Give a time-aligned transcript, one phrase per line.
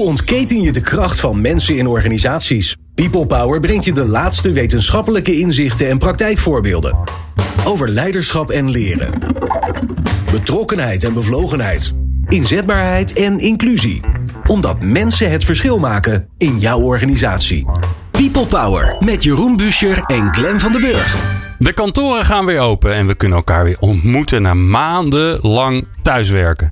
[0.00, 2.76] Ontketen je de kracht van mensen in organisaties?
[2.94, 6.98] People Power brengt je de laatste wetenschappelijke inzichten en praktijkvoorbeelden.
[7.64, 9.18] Over leiderschap en leren.
[10.32, 11.92] Betrokkenheid en bevlogenheid.
[12.28, 14.00] Inzetbaarheid en inclusie.
[14.46, 17.66] Omdat mensen het verschil maken in jouw organisatie.
[18.10, 21.16] People Power met Jeroen Buescher en Glenn van den Burg.
[21.58, 26.70] De kantoren gaan weer open en we kunnen elkaar weer ontmoeten na maandenlang thuiswerken.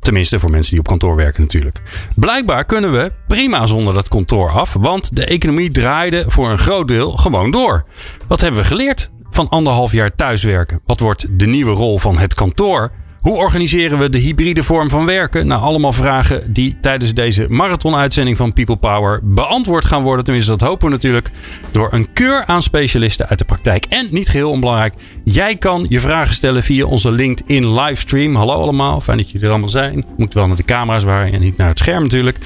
[0.00, 1.80] Tenminste, voor mensen die op kantoor werken natuurlijk.
[2.14, 6.88] Blijkbaar kunnen we prima zonder dat kantoor af, want de economie draaide voor een groot
[6.88, 7.84] deel gewoon door.
[8.26, 10.80] Wat hebben we geleerd van anderhalf jaar thuiswerken?
[10.86, 12.90] Wat wordt de nieuwe rol van het kantoor?
[13.20, 15.46] Hoe organiseren we de hybride vorm van werken?
[15.46, 20.24] Nou, allemaal vragen die tijdens deze marathon-uitzending van People Power beantwoord gaan worden.
[20.24, 21.30] Tenminste, dat hopen we natuurlijk.
[21.70, 23.84] Door een keur aan specialisten uit de praktijk.
[23.88, 28.34] En niet geheel onbelangrijk, jij kan je vragen stellen via onze LinkedIn livestream.
[28.34, 30.04] Hallo allemaal, fijn dat jullie er allemaal zijn.
[30.16, 32.38] Moet wel naar de camera's waar en niet naar het scherm natuurlijk.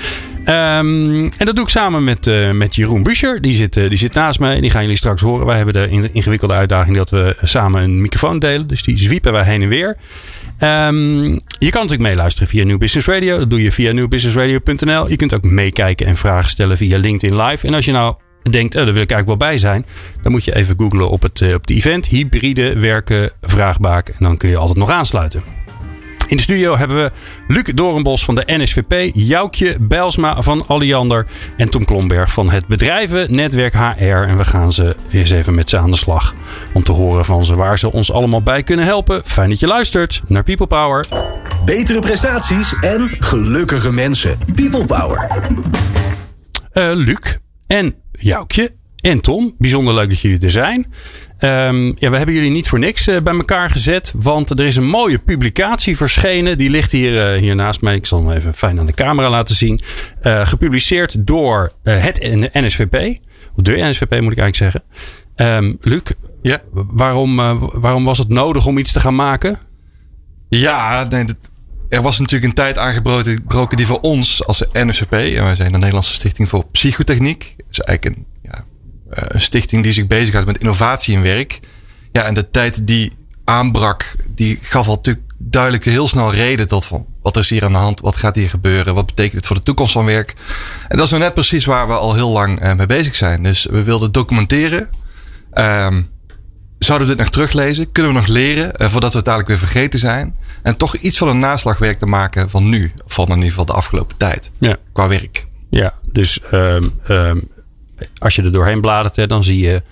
[0.45, 3.41] Um, en dat doe ik samen met, uh, met Jeroen Buscher.
[3.41, 4.61] Die zit, uh, die zit naast mij.
[4.61, 5.47] Die gaan jullie straks horen.
[5.47, 8.67] Wij hebben de ingewikkelde uitdaging dat we samen een microfoon delen.
[8.67, 9.97] Dus die zwiepen wij heen en weer.
[10.61, 11.25] Um,
[11.59, 13.39] je kan natuurlijk meeluisteren via New Business Radio.
[13.39, 15.09] Dat doe je via newbusinessradio.nl.
[15.09, 17.67] Je kunt ook meekijken en vragen stellen via LinkedIn Live.
[17.67, 18.15] En als je nou
[18.51, 19.87] denkt, oh, daar wil ik eigenlijk wel bij zijn.
[20.23, 22.07] Dan moet je even googlen op het, uh, op de event.
[22.07, 24.09] Hybride werken vraagbaak.
[24.09, 25.64] En dan kun je altijd nog aansluiten.
[26.27, 27.13] In de studio hebben we
[27.49, 33.75] Luc Dorenbos van de NSVP, Joukje Bijlsma van Alliander en Tom Klomberg van het bedrijvennetwerk
[33.75, 34.03] HR.
[34.03, 36.35] En we gaan ze eens even met ze aan de slag
[36.73, 39.23] om te horen van ze waar ze ons allemaal bij kunnen helpen.
[39.25, 41.07] Fijn dat je luistert naar People Power.
[41.65, 44.39] Betere prestaties en gelukkige mensen.
[44.55, 45.43] People Power.
[46.73, 48.73] Uh, Luc en Joukje
[49.05, 50.87] en Tom, bijzonder leuk dat jullie er zijn.
[51.41, 54.13] Um, ja, we hebben jullie niet voor niks uh, bij elkaar gezet.
[54.17, 56.59] Want er is een mooie publicatie verschenen.
[56.59, 57.95] Die ligt hier, uh, hier naast mij.
[57.95, 59.81] Ik zal hem even fijn aan de camera laten zien.
[60.23, 62.19] Uh, gepubliceerd door het
[62.53, 63.19] NSVP.
[63.57, 64.83] Of de NSVP moet ik eigenlijk zeggen.
[65.37, 66.03] Um, Luc,
[66.43, 66.63] ja.
[66.73, 67.37] waarom,
[67.73, 69.59] waarom was het nodig om iets te gaan maken?
[70.49, 71.37] Ja, nee, dat,
[71.89, 75.13] er was natuurlijk een tijd aangebroken die voor ons als NSVP...
[75.13, 77.57] en wij zijn de Nederlandse Stichting voor Psychotechniek...
[77.71, 78.61] is eigenlijk een eh,
[79.15, 81.61] een stichting die zich bezighoudt met innovatie in werk.
[82.13, 83.13] Ja, en de tijd die
[83.45, 87.73] aanbrak, die gaf al natuurlijk duidelijk heel snel reden tot van wat is hier aan
[87.73, 90.35] de hand, wat gaat hier gebeuren, wat betekent het voor de toekomst van werk.
[90.89, 93.43] En dat is nou net precies waar we al heel lang uh, mee bezig zijn.
[93.43, 94.89] Dus we wilden documenteren.
[95.55, 96.11] Um,
[96.79, 97.93] zouden we dit nog teruglezen?
[97.93, 100.37] Kunnen we nog leren uh, voordat we het dadelijk weer vergeten zijn?
[100.63, 103.73] En toch iets van een naslagwerk te maken van nu, van in ieder geval de
[103.73, 104.77] afgelopen tijd, ja.
[104.93, 105.47] qua werk.
[105.71, 107.49] Ja, dus um, um,
[108.19, 109.83] als je er doorheen bladert, dan zie je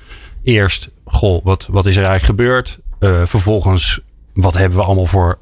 [0.42, 2.78] eerst, goh, wat, wat is er eigenlijk gebeurd?
[3.00, 4.00] Uh, vervolgens,
[4.34, 5.38] wat hebben we allemaal voor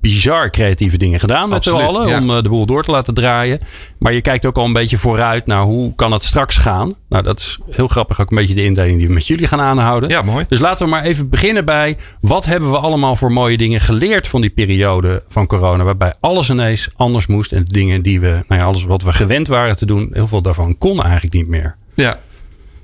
[0.00, 2.20] bizar creatieve dingen gedaan met z'n allen.
[2.20, 3.58] Om uh, de boel door te laten draaien.
[3.98, 6.94] Maar je kijkt ook al een beetje vooruit naar hoe kan het straks gaan.
[7.08, 8.20] Nou, dat is heel grappig.
[8.20, 10.08] Ook een beetje de indeling die we met jullie gaan aanhouden.
[10.08, 10.44] Ja, mooi.
[10.48, 14.28] Dus laten we maar even beginnen bij wat hebben we allemaal voor mooie dingen geleerd
[14.28, 15.84] van die periode van corona.
[15.84, 17.52] Waarbij alles ineens anders moest.
[17.52, 20.10] En dingen die we, nou ja, alles wat we gewend waren te doen.
[20.12, 21.76] Heel veel daarvan kon eigenlijk niet meer.
[22.00, 22.18] Ja.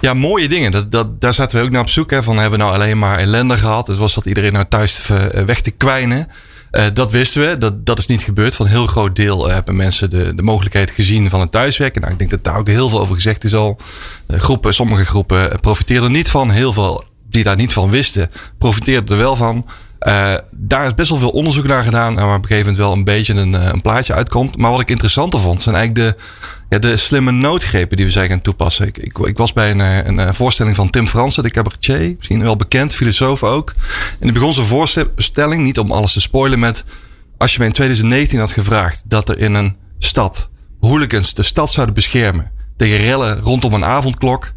[0.01, 0.71] Ja, mooie dingen.
[0.71, 2.11] Dat, dat, daar zaten we ook naar op zoek.
[2.11, 3.87] Hè, van hebben we nou alleen maar ellende gehad?
[3.87, 6.29] Dus was dat iedereen nou thuis eh, weg te kwijnen?
[6.73, 7.59] Uh, dat wisten we.
[7.59, 8.55] Dat, dat is niet gebeurd.
[8.55, 12.01] Van een heel groot deel uh, hebben mensen de, de mogelijkheid gezien van het thuiswerken.
[12.01, 13.79] Nou, ik denk dat daar ook heel veel over gezegd is al.
[14.29, 16.51] groepen, sommige groepen profiteerden er niet van.
[16.51, 19.67] Heel veel die daar niet van wisten, profiteerden er wel van.
[20.01, 22.19] Uh, daar is best wel veel onderzoek naar gedaan.
[22.19, 24.57] En waar op een gegeven moment wel een beetje een, een plaatje uitkomt.
[24.57, 26.23] Maar wat ik interessanter vond, zijn eigenlijk de,
[26.69, 28.87] ja, de slimme noodgrepen die we zijn gaan toepassen.
[28.87, 32.15] Ik, ik, was bij een, eh, een, voorstelling van Tim Fransen, de cabaretier.
[32.17, 33.75] Misschien wel bekend, filosoof ook.
[34.11, 36.85] En die begon zijn voorstelling, niet om alles te spoilen, met...
[37.39, 40.49] Als je mij in 2019 had gevraagd dat er in een stad
[40.81, 44.53] hooligans de stad zouden beschermen tegen rellen rondom een avondklok.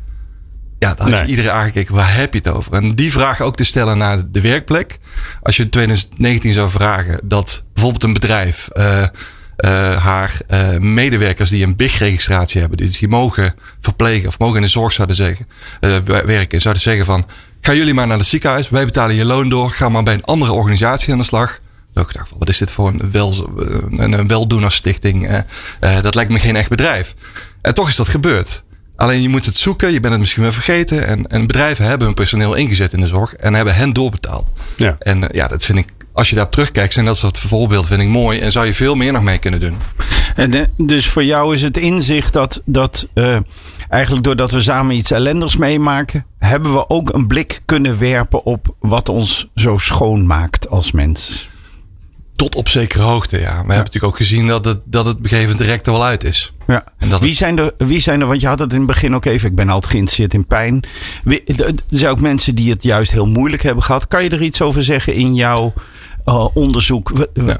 [0.79, 2.73] Ja, dan had je iedereen aangekeken, waar heb je het over?
[2.73, 4.99] En die vraag ook te stellen naar de werkplek.
[5.41, 8.67] Als je in 2019 zou vragen dat bijvoorbeeld een bedrijf...
[8.73, 9.03] Uh,
[9.65, 14.61] uh, haar uh, medewerkers die een BIG-registratie hebben, dus die mogen verplegen of mogen in
[14.61, 15.47] de zorg zouden zeggen,
[16.05, 17.25] werken, zouden zeggen van,
[17.61, 20.23] ga jullie maar naar het ziekenhuis, wij betalen je loon door, ga maar bij een
[20.23, 21.59] andere organisatie aan de slag.
[21.93, 23.51] Ik gedacht, wat is dit voor een, wel,
[23.89, 25.43] een, een weldoenersstichting?
[26.01, 27.13] dat lijkt me geen echt bedrijf.
[27.61, 28.63] En toch is dat gebeurd.
[28.99, 31.07] Alleen je moet het zoeken, je bent het misschien wel vergeten.
[31.07, 34.51] En, en bedrijven hebben hun personeel ingezet in de zorg en hebben hen doorbetaald.
[34.75, 34.95] Ja.
[34.99, 38.07] En ja, dat vind ik als je daarop terugkijkt, zijn dat soort voorbeelden vind ik
[38.07, 38.39] mooi.
[38.39, 39.77] En zou je veel meer nog mee kunnen doen.
[40.35, 43.37] En de, dus voor jou is het inzicht dat, dat uh,
[43.89, 48.75] eigenlijk doordat we samen iets ellendigs meemaken, hebben we ook een blik kunnen werpen op
[48.79, 51.49] wat ons zo schoon maakt als mens.
[52.39, 53.43] Tot op zekere hoogte, ja.
[53.43, 55.87] Maar we hebben natuurlijk ook gezien dat het, dat het op een gegeven moment direct
[55.87, 56.53] er wel uit is.
[56.67, 56.83] Ja.
[57.19, 59.49] Wie, zijn er, wie zijn er, want je had het in het begin ook even,
[59.49, 60.83] ik ben altijd geïnteresseerd in pijn.
[61.25, 64.07] Er zijn ook mensen die het juist heel moeilijk hebben gehad.
[64.07, 65.73] Kan je er iets over zeggen in jouw
[66.25, 67.11] uh, onderzoek?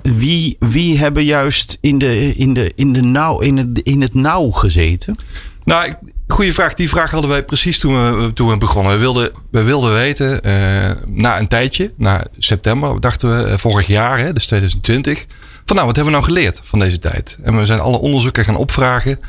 [0.02, 4.14] Wie, wie hebben juist in, de, in, de, in, de nauw, in, het, in het
[4.14, 5.18] nauw gezeten?
[5.64, 5.94] Nou,
[6.34, 6.74] goede vraag.
[6.74, 8.94] Die vraag hadden wij precies toen we, toen we begonnen.
[8.94, 13.88] We wilden, we wilden weten, uh, na een tijdje, na september, dachten we, uh, vorig
[13.88, 15.26] jaar, hè, dus 2020.
[15.66, 17.38] Van nou, wat hebben we nou geleerd van deze tijd?
[17.44, 19.20] En we zijn alle onderzoeken gaan opvragen.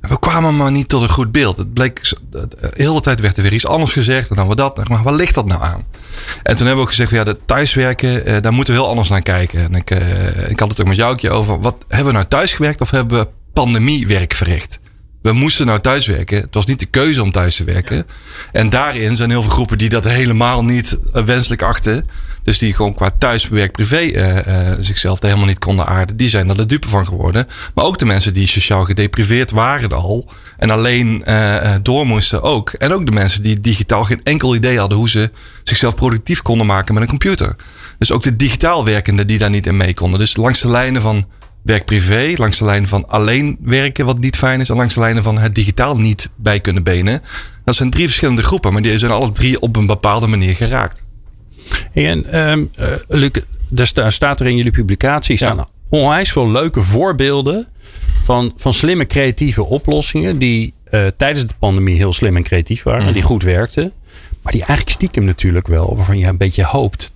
[0.00, 1.56] En we kwamen maar niet tot een goed beeld.
[1.56, 4.30] Het bleek, de hele tijd werd er weer iets anders gezegd.
[4.30, 4.88] En dan wat dat.
[4.88, 5.84] Maar waar ligt dat nou aan?
[6.42, 9.08] En toen hebben we ook gezegd, ja, dat thuiswerken, eh, daar moeten we heel anders
[9.08, 9.60] naar kijken.
[9.60, 11.60] En ik, uh, ik had het ook met jou over.
[11.60, 14.80] Wat hebben we nou thuisgewerkt of hebben we pandemiewerk verricht?
[15.22, 16.40] We moesten nou thuiswerken.
[16.40, 18.06] Het was niet de keuze om thuis te werken.
[18.52, 22.06] En daarin zijn heel veel groepen die dat helemaal niet eh, wenselijk achten.
[22.42, 26.16] Dus die gewoon qua thuiswerk privé uh, uh, zichzelf helemaal niet konden aarden.
[26.16, 27.46] Die zijn er de dupe van geworden.
[27.74, 30.30] Maar ook de mensen die sociaal gedepriveerd waren al.
[30.56, 31.24] En alleen
[31.82, 32.70] door moesten ook.
[32.70, 35.30] En ook de mensen die digitaal geen enkel idee hadden hoe ze
[35.62, 37.56] zichzelf productief konden maken met een computer.
[37.98, 40.18] Dus ook de digitaal werkenden die daar niet in mee konden.
[40.20, 41.26] Dus langs de lijnen van
[41.68, 45.00] werk privé, langs de lijn van alleen werken wat niet fijn is, en langs de
[45.00, 47.20] lijnen van het digitaal niet bij kunnen benen.
[47.64, 51.04] Dat zijn drie verschillende groepen, maar die zijn alle drie op een bepaalde manier geraakt.
[51.92, 53.30] En um, uh, Luc,
[53.68, 55.68] daar staat er in jullie publicatie staan ja.
[55.88, 57.68] onwijs veel leuke voorbeelden
[58.24, 63.06] van, van slimme creatieve oplossingen die uh, tijdens de pandemie heel slim en creatief waren,
[63.06, 63.12] mm.
[63.12, 63.92] die goed werkten.
[64.42, 67.12] Maar die eigenlijk stiekem natuurlijk wel, waarvan je een beetje hoopt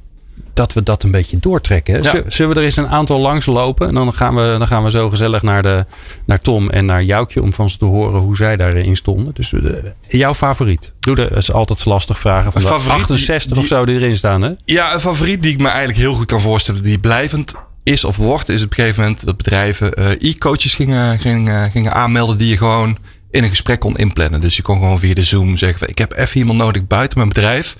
[0.54, 2.02] dat we dat een beetje doortrekken.
[2.02, 2.22] Ja.
[2.26, 3.88] Zullen we er eens een aantal langs lopen?
[3.88, 5.86] En dan gaan we, dan gaan we zo gezellig naar, de,
[6.24, 9.34] naar Tom en naar Joukje om van ze te horen hoe zij daarin stonden.
[9.34, 10.92] Dus de, jouw favoriet?
[11.00, 12.52] Doe dat is altijd lastig vragen.
[12.52, 14.42] Van de 68 die, of zo die erin staan.
[14.42, 14.50] Hè?
[14.64, 18.16] Ja, een favoriet die ik me eigenlijk heel goed kan voorstellen, die blijvend is of
[18.16, 22.48] wordt, is op een gegeven moment dat bedrijven uh, e-coaches gingen, gingen, gingen aanmelden die
[22.48, 22.98] je gewoon
[23.30, 24.40] in een gesprek kon inplannen.
[24.40, 27.30] Dus je kon gewoon via de Zoom zeggen: Ik heb even iemand nodig buiten mijn
[27.30, 27.76] bedrijf.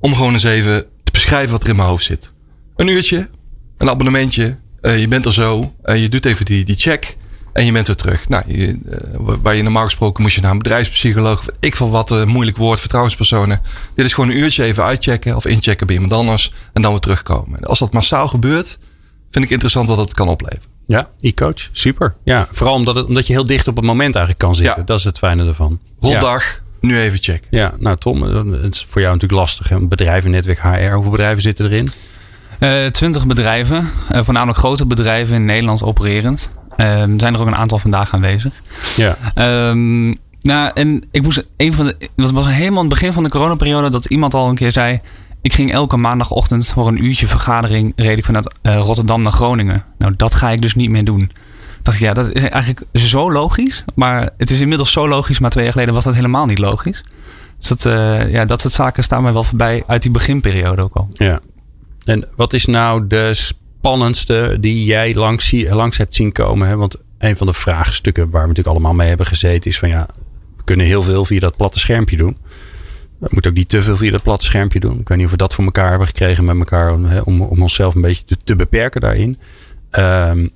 [0.00, 2.32] Om gewoon eens even beschrijven wat er in mijn hoofd zit.
[2.76, 3.28] Een uurtje,
[3.78, 7.16] een abonnementje, uh, je bent er zo, uh, je doet even die, die check
[7.52, 8.28] en je bent weer terug.
[8.28, 12.10] Nou, je, uh, waar je normaal gesproken moest je naar een bedrijfspsycholoog, ik van wat
[12.10, 13.60] een moeilijk woord, vertrouwenspersonen.
[13.94, 17.00] Dit is gewoon een uurtje even uitchecken of inchecken bij iemand anders en dan weer
[17.00, 17.58] terugkomen.
[17.58, 18.78] En als dat massaal gebeurt,
[19.30, 20.70] vind ik interessant wat dat kan opleveren.
[20.86, 22.14] Ja, e-coach, super.
[22.24, 24.80] Ja, vooral omdat, het, omdat je heel dicht op het moment eigenlijk kan zitten.
[24.80, 24.86] Ja.
[24.86, 25.80] Dat is het fijne ervan.
[26.00, 27.48] Rotdag, nu even checken.
[27.50, 29.68] Ja, nou Tom, het is voor jou natuurlijk lastig.
[29.68, 29.86] Hè?
[29.86, 31.88] Bedrijven, netwerk HR, hoeveel bedrijven zitten erin?
[32.60, 36.50] Uh, twintig bedrijven, uh, voornamelijk grote bedrijven in Nederland opererend.
[36.76, 36.86] Uh,
[37.16, 38.52] zijn er ook een aantal vandaag aanwezig.
[38.96, 39.16] Ja.
[39.68, 41.96] Um, nou, en ik moest een van de.
[42.16, 45.00] Het was helemaal aan het begin van de coronaperiode dat iemand al een keer zei.
[45.42, 47.92] Ik ging elke maandagochtend voor een uurtje vergadering.
[47.96, 49.84] reed ik vanuit Rotterdam naar Groningen.
[49.98, 51.30] Nou, dat ga ik dus niet meer doen
[51.82, 53.84] dacht ja, dat is eigenlijk zo logisch.
[53.94, 57.04] Maar het is inmiddels zo logisch, maar twee jaar geleden was dat helemaal niet logisch.
[57.58, 60.94] Dus dat, uh, ja, dat soort zaken staan mij wel voorbij uit die beginperiode ook
[60.94, 61.08] al.
[61.12, 61.40] Ja.
[62.04, 66.68] En wat is nou de spannendste die jij langs, langs hebt zien komen?
[66.68, 66.76] Hè?
[66.76, 70.06] Want een van de vraagstukken waar we natuurlijk allemaal mee hebben gezeten is van ja,
[70.56, 72.36] we kunnen heel veel via dat platte schermpje doen.
[73.18, 75.00] We moeten ook niet te veel via dat platte schermpje doen.
[75.00, 77.62] Ik weet niet of we dat voor elkaar hebben gekregen met elkaar om, om, om
[77.62, 79.36] onszelf een beetje te, te beperken daarin.
[79.90, 80.50] Um,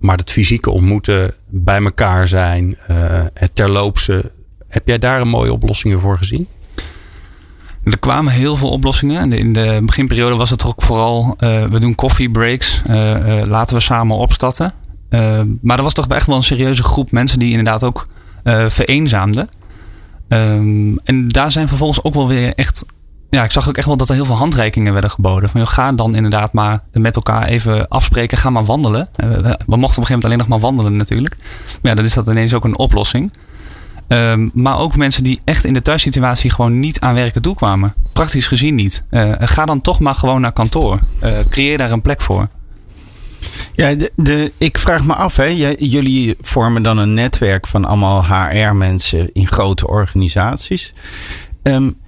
[0.00, 2.96] maar het fysieke ontmoeten, bij elkaar zijn, uh,
[3.34, 4.30] het terloopse.
[4.68, 6.46] Heb jij daar een mooie oplossingen voor gezien?
[7.84, 9.32] Er kwamen heel veel oplossingen.
[9.32, 13.82] In de beginperiode was het ook vooral, uh, we doen koffiebreaks, uh, uh, laten we
[13.82, 14.72] samen opstatten.
[15.60, 18.06] maar er was toch echt wel een serieuze groep mensen die inderdaad ook
[18.68, 19.48] vereenzaamden.
[20.28, 22.84] Um, en daar zijn vervolgens ook wel weer echt
[23.32, 25.50] ja, ik zag ook echt wel dat er heel veel handreikingen werden geboden.
[25.50, 28.38] Van, joh, ga dan inderdaad maar met elkaar even afspreken.
[28.38, 29.08] Ga maar wandelen.
[29.16, 31.36] We, we, mochten op een gegeven moment alleen nog maar wandelen natuurlijk.
[31.38, 33.32] Maar ja, dan is dat ineens ook een oplossing.
[34.08, 37.94] Um, maar ook mensen die echt in de thuissituatie gewoon niet aan werken toekwamen.
[38.12, 39.02] Praktisch gezien niet.
[39.10, 40.98] Uh, ga dan toch maar gewoon naar kantoor.
[41.22, 42.48] Uh, creëer daar een plek voor.
[43.74, 48.24] Ja, de, de, ik vraag me af, hè, jullie vormen dan een netwerk van allemaal
[48.26, 50.92] HR-mensen in grote organisaties.
[51.62, 52.00] Um,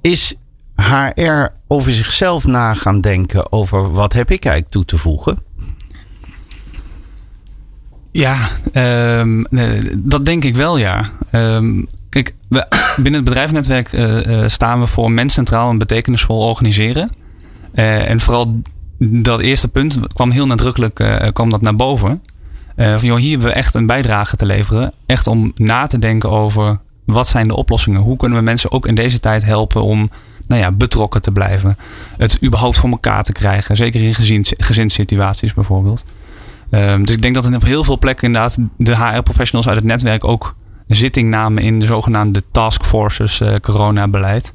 [0.00, 0.34] is
[0.74, 5.38] HR over zichzelf na gaan denken over wat heb ik eigenlijk toe te voegen?
[8.10, 8.48] Ja,
[9.20, 9.46] um,
[9.94, 11.10] dat denk ik wel, ja.
[11.32, 12.34] Um, kijk,
[13.02, 17.10] binnen het bedrijfsnetwerk uh, uh, staan we voor mens centraal en betekenisvol organiseren.
[17.74, 18.60] Uh, en vooral
[18.98, 20.94] dat eerste punt kwam heel nadrukkelijk
[21.32, 22.22] kwam dat naar boven.
[22.76, 24.92] van joh, hier hebben we echt een bijdrage te leveren.
[25.06, 28.00] Echt om na te denken over wat zijn de oplossingen?
[28.00, 30.10] Hoe kunnen we mensen ook in deze tijd helpen om
[30.52, 31.76] nou ja, betrokken te blijven.
[32.16, 33.76] Het überhaupt voor elkaar te krijgen.
[33.76, 36.04] Zeker in gezins, gezinssituaties bijvoorbeeld.
[36.70, 39.84] Ehm, dus ik denk dat er op heel veel plekken inderdaad de HR-professionals uit het
[39.84, 40.54] netwerk ook
[40.86, 44.52] zitting namen in de zogenaamde taskforces uh, coronabeleid.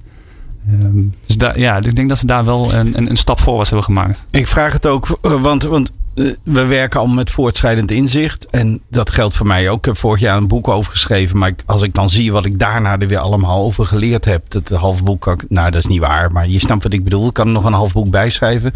[0.71, 3.69] Um, dus daar, ja, ik denk dat ze daar wel een, een, een stap voorwaarts
[3.69, 4.25] hebben gemaakt.
[4.31, 8.47] Ik vraag het ook, eh, want, want eh, we werken al met voortschrijdend inzicht.
[8.49, 9.77] En dat geldt voor mij ook.
[9.77, 11.37] Ik heb vorig jaar een boek over geschreven.
[11.37, 14.43] Maar als ik dan zie wat ik daarna er weer allemaal over geleerd heb.
[14.47, 16.31] Dat half boek, nou dat is niet waar.
[16.31, 17.27] Maar je snapt wat ik bedoel.
[17.27, 18.71] Ik kan er nog een half boek bijschrijven.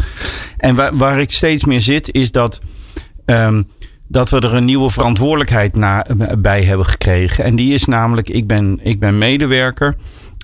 [0.56, 2.60] En waar, waar ik steeds meer zit is dat...
[3.24, 3.66] Um,
[4.08, 5.72] dat we er een nieuwe verantwoordelijkheid
[6.38, 7.44] bij hebben gekregen.
[7.44, 9.94] En die is namelijk, ik ben, ik ben medewerker.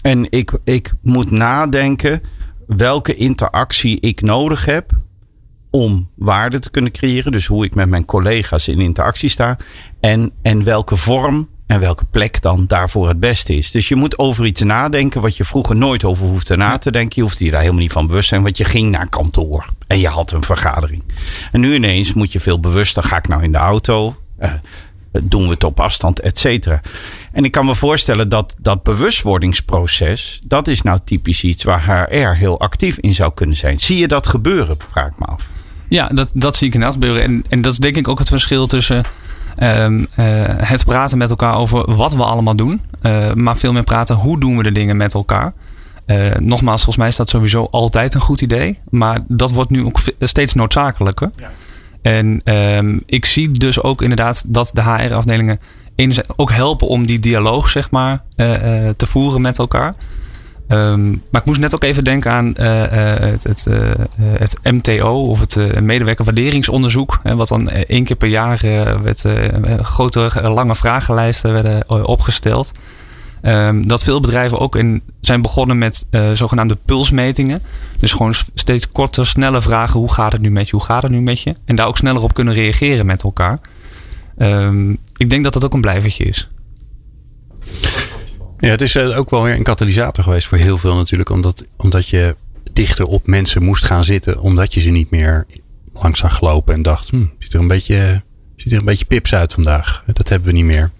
[0.03, 2.23] En ik, ik moet nadenken
[2.67, 4.91] welke interactie ik nodig heb
[5.71, 7.33] om waarde te kunnen creëren.
[7.33, 9.57] Dus hoe ik met mijn collega's in interactie sta.
[10.01, 13.71] En, en welke vorm en welke plek dan daarvoor het beste is.
[13.71, 17.13] Dus je moet over iets nadenken wat je vroeger nooit over hoefde na te denken.
[17.15, 19.99] Je hoefde je daar helemaal niet van bewust zijn, want je ging naar kantoor en
[19.99, 21.03] je had een vergadering.
[21.53, 24.17] En nu ineens moet je veel bewuster, ga ik nou in de auto?
[24.41, 24.53] Uh,
[25.23, 26.81] doen we het op afstand, et cetera.
[27.39, 32.37] En ik kan me voorstellen dat dat bewustwordingsproces, dat is nou typisch iets waar HR
[32.37, 33.79] heel actief in zou kunnen zijn.
[33.79, 35.49] Zie je dat gebeuren, vraag ik me af.
[35.89, 37.23] Ja, dat, dat zie ik inderdaad gebeuren.
[37.23, 39.05] En, en dat is denk ik ook het verschil tussen
[39.63, 40.07] um, uh,
[40.47, 42.81] het praten met elkaar over wat we allemaal doen.
[43.03, 45.53] Uh, maar veel meer praten hoe doen we de dingen met elkaar.
[46.07, 48.79] Uh, nogmaals, volgens mij is dat sowieso altijd een goed idee.
[48.91, 51.31] Maar dat wordt nu ook steeds noodzakelijker.
[51.37, 51.51] Ja.
[52.03, 55.59] En um, ik zie dus ook inderdaad dat de HR-afdelingen
[56.37, 58.23] ook helpen om die dialoog zeg maar,
[58.97, 59.95] te voeren met elkaar.
[60.69, 62.83] Um, maar ik moest net ook even denken aan uh,
[63.21, 63.67] het, het,
[64.21, 67.21] het, MTO of het medewerkerwaarderingsonderzoek.
[67.23, 68.61] wat dan één keer per jaar
[69.03, 69.25] werd,
[69.83, 72.73] grote, lange vragenlijsten werden opgesteld.
[73.43, 77.63] Um, dat veel bedrijven ook in, zijn begonnen met zogenaamde pulsmetingen.
[77.99, 80.01] Dus gewoon steeds korter, snelle vragen.
[80.01, 80.77] Hoe gaat het nu met je?
[80.77, 81.55] Hoe gaat het nu met je?
[81.65, 83.59] En daar ook sneller op kunnen reageren met elkaar.
[84.39, 86.49] Um, ik denk dat dat ook een blijvertje is.
[88.59, 91.31] Ja, het is eh, ook wel weer een katalysator geweest voor heel veel natuurlijk.
[91.31, 92.37] Omdat, omdat je
[92.73, 94.41] dichter op mensen moest gaan zitten.
[94.41, 95.47] Omdat je ze niet meer
[95.93, 98.23] langs zag lopen en dacht, hm, ziet er een beetje,
[98.57, 100.05] ziet er een beetje pips uit vandaag.
[100.13, 100.91] Dat hebben we niet meer.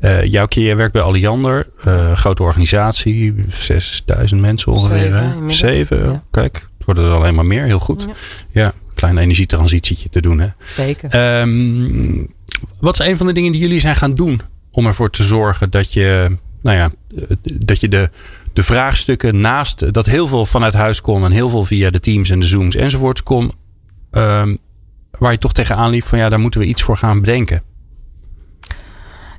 [0.00, 4.98] Uh, jouw keer, werkt bij Alliander, uh, grote organisatie, 6000 mensen ongeveer.
[4.98, 6.04] Zeven, Zeven.
[6.04, 6.22] Ja.
[6.30, 8.02] kijk, het worden er alleen maar meer, heel goed.
[8.02, 10.38] Ja, ja klein energietransitietje te doen.
[10.38, 10.48] Hè.
[10.64, 11.40] Zeker.
[11.40, 12.34] Um,
[12.80, 15.70] wat is een van de dingen die jullie zijn gaan doen om ervoor te zorgen
[15.70, 16.90] dat je nou ja,
[17.42, 18.10] dat je de,
[18.52, 22.30] de vraagstukken naast dat heel veel vanuit huis kon en heel veel via de Teams
[22.30, 23.52] en de Zooms enzovoorts kon,
[24.10, 24.58] um,
[25.18, 27.62] waar je toch tegenaan liep van ja, daar moeten we iets voor gaan bedenken.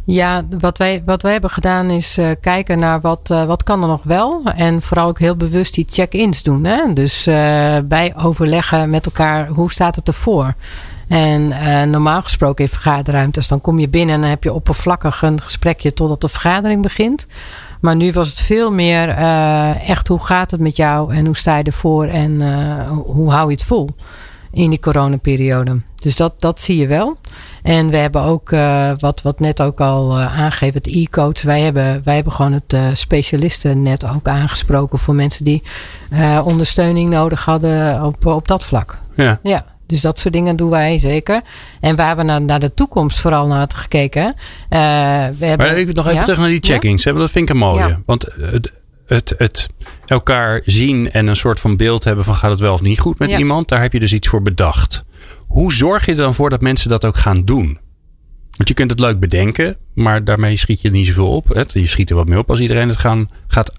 [0.05, 3.81] Ja, wat wij, wat wij hebben gedaan is uh, kijken naar wat, uh, wat kan
[3.81, 4.41] er nog wel.
[4.55, 6.63] En vooral ook heel bewust die check-ins doen.
[6.63, 6.93] Hè?
[6.93, 10.53] Dus uh, bij overleggen met elkaar, hoe staat het ervoor?
[11.09, 15.21] En uh, normaal gesproken in vergaderruimtes, dan kom je binnen en dan heb je oppervlakkig
[15.21, 17.27] een gesprekje totdat de vergadering begint.
[17.81, 21.37] Maar nu was het veel meer uh, echt hoe gaat het met jou en hoe
[21.37, 23.89] sta je ervoor en uh, hoe hou je het vol
[24.51, 25.81] in die coronaperiode.
[25.95, 27.17] Dus dat, dat zie je wel.
[27.63, 31.41] En we hebben ook, uh, wat, wat net ook al uh, aangegeven, het e-coach.
[31.41, 35.63] Wij hebben, wij hebben gewoon het uh, specialistennet ook aangesproken voor mensen die
[36.43, 38.97] ondersteuning nodig hadden op, op dat vlak.
[39.15, 39.39] Ja.
[39.43, 39.65] ja.
[39.89, 41.41] Dus dat soort dingen doen wij zeker.
[41.79, 44.23] En waar we naar, naar de toekomst vooral naar hadden gekeken.
[44.23, 44.29] Uh,
[45.37, 46.23] we hebben, maar ik nog even ja?
[46.23, 47.03] terug naar die checkings.
[47.03, 47.13] Ja?
[47.13, 47.87] Dat vind ik een mooie.
[47.87, 48.01] Ja.
[48.05, 48.73] Want het,
[49.05, 49.69] het, het,
[50.05, 53.19] elkaar zien en een soort van beeld hebben van gaat het wel of niet goed
[53.19, 53.67] met iemand.
[53.67, 55.03] Daar heb je dus iets voor bedacht.
[55.47, 57.79] Hoe zorg je er dan voor dat mensen dat ook gaan doen?
[58.55, 61.65] Want je kunt het leuk bedenken, maar daarmee schiet je niet zoveel op.
[61.73, 63.71] Je schiet er wat meer op als iedereen het gaan, gaat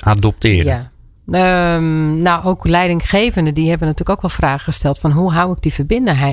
[0.00, 0.64] adopteren.
[0.64, 0.91] Ja.
[1.34, 5.62] Um, nou, ook leidinggevenden die hebben natuurlijk ook wel vragen gesteld van hoe hou ik
[5.62, 5.74] die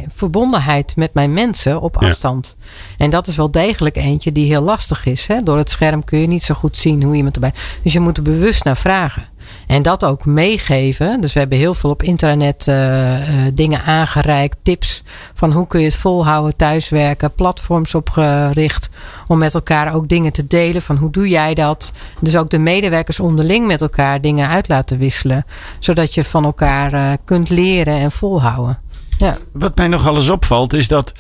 [0.10, 2.56] verbondenheid met mijn mensen op afstand.
[2.60, 2.66] Ja.
[2.98, 5.28] En dat is wel degelijk eentje die heel lastig is.
[5.28, 5.44] Hè?
[5.44, 7.54] Door het scherm kun je niet zo goed zien hoe iemand erbij.
[7.84, 9.29] Dus je moet er bewust naar vragen.
[9.68, 11.22] En dat ook meegeven.
[11.22, 14.58] Dus we hebben heel veel op internet uh, uh, dingen aangereikt.
[14.64, 15.04] Tips
[15.34, 17.34] van hoe kun je het volhouden, thuiswerken.
[17.34, 18.90] Platforms opgericht
[19.28, 20.82] om met elkaar ook dingen te delen.
[20.82, 21.92] Van hoe doe jij dat?
[22.22, 25.46] Dus ook de medewerkers onderling met elkaar dingen uit laten wisselen.
[25.80, 28.80] Zodat je van elkaar uh, kunt leren en volhouden.
[29.18, 29.38] Ja.
[29.52, 31.14] Wat mij nog alles opvalt is dat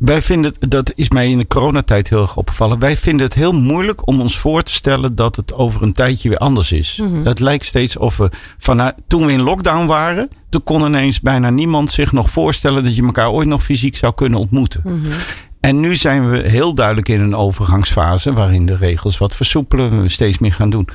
[0.00, 2.78] wij vinden, dat is mij in de coronatijd heel erg opgevallen.
[2.78, 6.28] Wij vinden het heel moeilijk om ons voor te stellen dat het over een tijdje
[6.28, 6.98] weer anders is.
[7.02, 7.26] Mm -hmm.
[7.26, 11.50] Het lijkt steeds of we vanuit, toen we in lockdown waren, toen kon ineens bijna
[11.50, 14.80] niemand zich nog voorstellen dat je elkaar ooit nog fysiek zou kunnen ontmoeten.
[14.84, 15.12] Mm -hmm.
[15.60, 20.08] En nu zijn we heel duidelijk in een overgangsfase waarin de regels wat versoepelen, we
[20.08, 20.88] steeds meer gaan doen.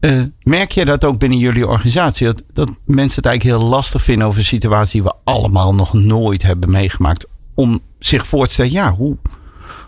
[0.00, 2.26] Uh, merk je dat ook binnen jullie organisatie?
[2.26, 5.92] Dat, dat mensen het eigenlijk heel lastig vinden over een situatie die we allemaal nog
[5.92, 7.26] nooit hebben meegemaakt.
[7.54, 9.16] Om zich voor te stellen, ja, hoe,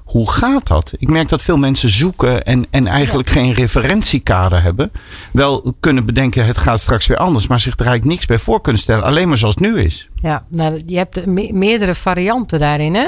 [0.04, 0.92] hoe gaat dat?
[0.98, 4.92] Ik merk dat veel mensen zoeken en, en eigenlijk geen referentiekader hebben.
[5.32, 8.60] Wel kunnen bedenken, het gaat straks weer anders, maar zich er eigenlijk niks bij voor
[8.60, 9.04] kunnen stellen.
[9.04, 10.08] Alleen maar zoals het nu is.
[10.22, 12.94] Ja, nou, je hebt meerdere varianten daarin.
[12.94, 13.06] Hè?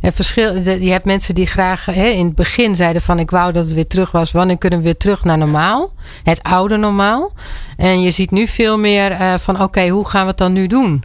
[0.00, 3.52] En verschil, je hebt mensen die graag hè, in het begin zeiden van ik wou
[3.52, 4.32] dat het weer terug was.
[4.32, 5.92] Wanneer kunnen we weer terug naar normaal?
[6.22, 7.32] Het oude normaal.
[7.76, 10.66] En je ziet nu veel meer uh, van oké, hoe gaan we het dan nu
[10.66, 11.04] doen?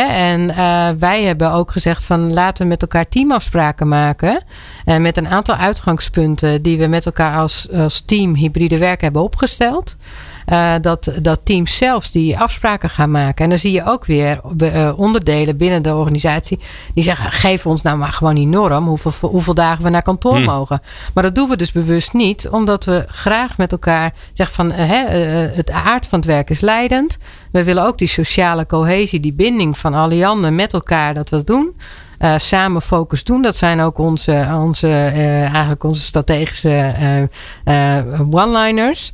[0.00, 4.42] En uh, wij hebben ook gezegd van laten we met elkaar teamafspraken maken.
[4.84, 9.22] En met een aantal uitgangspunten die we met elkaar als, als team hybride werk hebben
[9.22, 9.96] opgesteld.
[10.52, 13.44] Uh, dat, dat teams zelfs die afspraken gaan maken.
[13.44, 16.58] En dan zie je ook weer uh, onderdelen binnen de organisatie
[16.94, 20.36] die zeggen: geef ons nou maar gewoon die norm, hoeveel, hoeveel dagen we naar kantoor
[20.36, 20.44] hmm.
[20.44, 20.80] mogen.
[21.14, 24.76] Maar dat doen we dus bewust niet, omdat we graag met elkaar zeggen: van uh,
[25.56, 27.18] het aard van het werk is leidend.
[27.52, 31.46] We willen ook die sociale cohesie, die binding van Allianne met elkaar dat we dat
[31.46, 31.74] doen.
[32.24, 33.42] Uh, samen focus doen.
[33.42, 36.94] Dat zijn ook onze, onze, uh, eigenlijk onze strategische
[37.64, 39.12] uh, one-liners.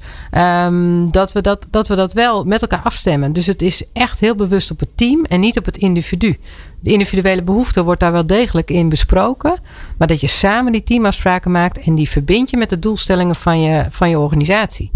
[0.65, 3.33] Um, dat, we dat, dat we dat wel met elkaar afstemmen.
[3.33, 6.39] Dus het is echt heel bewust op het team en niet op het individu.
[6.81, 9.59] De individuele behoefte wordt daar wel degelijk in besproken.
[9.99, 13.61] Maar dat je samen die teamafspraken maakt en die verbind je met de doelstellingen van
[13.61, 14.91] je, van je organisatie.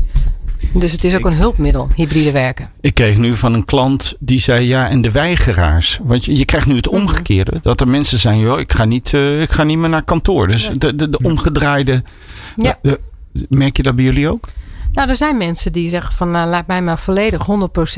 [0.73, 2.71] Dus het is ook een hulpmiddel, hybride werken.
[2.81, 5.99] Ik kreeg nu van een klant die zei ja, en de weigeraars.
[6.03, 6.95] Want je, je krijgt nu het mhm.
[6.95, 7.59] omgekeerde.
[7.63, 10.47] Dat er mensen zijn, joh, ik ga niet, uh, ik ga niet meer naar kantoor.
[10.47, 12.03] Dus de, de, de omgedraaide.
[12.57, 12.79] Ja.
[13.49, 14.49] Merk je dat bij jullie ook?
[14.93, 17.47] Nou, er zijn mensen die zeggen van nou, laat mij maar volledig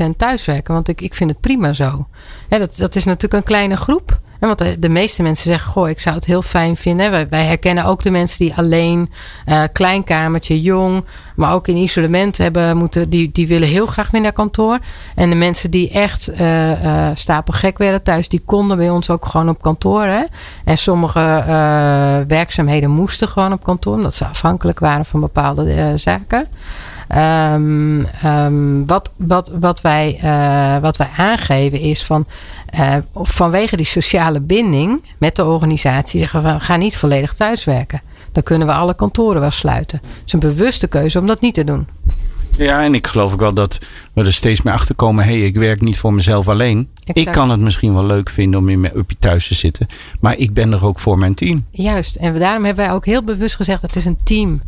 [0.05, 0.73] 100% thuiswerken.
[0.73, 2.07] Want ik, ik vind het prima zo.
[2.49, 4.19] Ja, dat, dat is natuurlijk een kleine groep.
[4.39, 7.29] En want de, meeste mensen zeggen, goh, ik zou het heel fijn vinden.
[7.29, 9.11] Wij, herkennen ook de mensen die alleen,
[9.45, 14.11] uh, klein kamertje, jong, maar ook in isolement hebben moeten, die, die willen heel graag
[14.11, 14.79] weer naar kantoor.
[15.15, 19.25] En de mensen die echt uh, uh, stapelgek werden thuis, die konden bij ons ook
[19.25, 20.03] gewoon op kantoor.
[20.03, 20.23] Hè?
[20.65, 21.43] En sommige
[22.27, 26.47] werkzaamheden moesten gewoon op kantoor, omdat ze afhankelijk waren van bepaalde zaken.
[27.15, 32.25] Um, um, wat, wat, wat, wij, uh, wat wij aangeven is van
[32.79, 38.01] uh, vanwege die sociale binding met de organisatie zeggen we, we gaan niet volledig thuiswerken.
[38.31, 39.99] Dan kunnen we alle kantoren wel sluiten.
[40.03, 41.87] Het is een bewuste keuze om dat niet te doen.
[42.57, 43.77] Ja, en ik geloof ook wel dat
[44.13, 45.23] we er steeds meer achter komen.
[45.23, 46.89] Hé, hey, ik werk niet voor mezelf alleen.
[47.13, 49.87] Ik kan het misschien wel leuk vinden om in mijn uppie thuis te zitten.
[50.19, 51.65] Maar ik ben er ook voor mijn team.
[51.71, 52.15] Juist.
[52.15, 54.61] En daarom hebben wij ook heel bewust gezegd: het is een team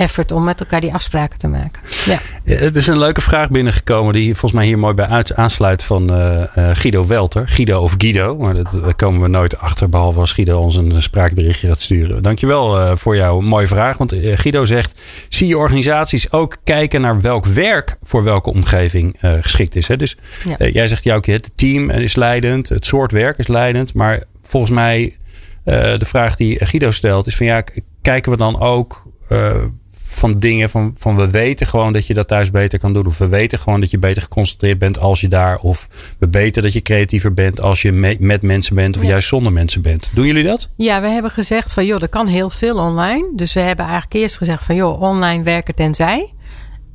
[0.00, 1.82] effort om met elkaar die afspraken te maken.
[2.06, 2.18] Ja.
[2.44, 6.42] Het is een leuke vraag binnengekomen die volgens mij hier mooi bij aansluit van uh,
[6.54, 7.48] Guido Welter.
[7.48, 11.02] Guido of Guido, maar dat, daar komen we nooit achter behalve als Guido ons een
[11.02, 12.22] spraakberichtje gaat sturen.
[12.22, 13.96] Dankjewel uh, voor jouw mooie vraag.
[13.96, 19.76] Want Guido zegt, zie je organisaties ook kijken naar welk werk voor welke omgeving geschikt
[19.76, 19.88] is.
[19.88, 19.96] Hè?
[19.96, 20.16] Dus
[20.58, 23.94] jij zegt jou keer, het team is leidend, het soort werk is leidend.
[23.94, 25.16] Maar volgens mij
[25.64, 27.64] de vraag die Guido stelt is van ja,
[28.02, 29.02] kijken we dan ook
[30.10, 33.06] van dingen van, van we weten gewoon dat je dat thuis beter kan doen.
[33.06, 35.58] Of we weten gewoon dat je beter geconcentreerd bent als je daar.
[35.58, 39.52] Of we weten dat je creatiever bent als je met mensen bent of juist zonder
[39.52, 40.10] mensen bent.
[40.14, 40.68] Doen jullie dat?
[40.76, 43.30] Ja, we hebben gezegd van joh, er kan heel veel online.
[43.34, 46.32] Dus we hebben eigenlijk eerst gezegd van joh, online werken tenzij.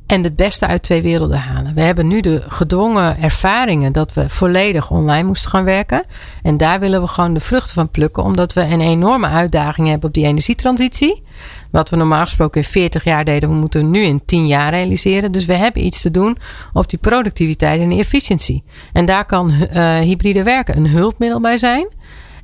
[0.06, 1.74] En het beste uit twee werelden halen.
[1.74, 6.04] We hebben nu de gedwongen ervaringen dat we volledig online moesten gaan werken.
[6.42, 8.22] En daar willen we gewoon de vruchten van plukken.
[8.22, 11.22] Omdat we een enorme uitdaging hebben op die energietransitie.
[11.70, 15.32] Wat we normaal gesproken in 40 jaar deden, we moeten nu in 10 jaar realiseren.
[15.32, 16.38] Dus we hebben iets te doen
[16.72, 18.64] op die productiviteit en die efficiëntie.
[18.92, 21.88] En daar kan uh, hybride werken een hulpmiddel bij zijn.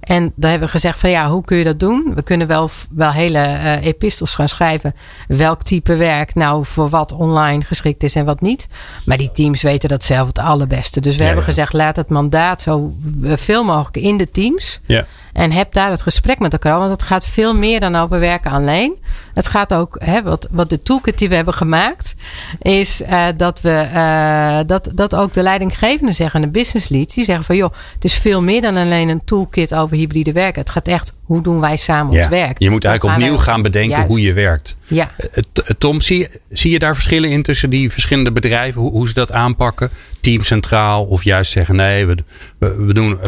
[0.03, 2.13] En daar hebben we gezegd van ja, hoe kun je dat doen?
[2.15, 4.95] We kunnen wel, wel hele uh, epistels gaan schrijven.
[5.29, 8.69] Welk type werk nou voor wat online geschikt is en wat niet.
[9.05, 11.01] Maar die teams weten dat zelf het allerbeste.
[11.01, 14.81] Dus we hebben gezegd laat het mandaat zo veel mogelijk in de teams.
[14.87, 15.07] Ja.
[15.33, 16.79] En heb daar het gesprek met elkaar.
[16.79, 18.97] Want het gaat veel meer dan over werken alleen.
[19.35, 22.15] Het gaat ook, hè, wat, wat de toolkit die we hebben gemaakt,
[22.63, 27.25] is uh, dat we uh, dat, dat ook de leidinggevenden zeggen, de business leads, die
[27.25, 30.61] zeggen van joh, het is veel meer dan alleen een toolkit over hybride werken.
[30.61, 32.59] Het gaat echt hoe doen wij samen ons werk.
[32.59, 34.77] Je moet eigenlijk opnieuw gaan bedenken hoe je werkt.
[34.87, 35.11] Ja.
[35.17, 35.43] Eh,
[35.79, 38.81] Tom, zie, zie je daar verschillen in tussen die verschillende bedrijven?
[38.81, 39.91] Hoe, hoe ze dat aanpakken?
[40.23, 42.17] Team centraal of juist zeggen nee, we,
[42.59, 43.19] we, doen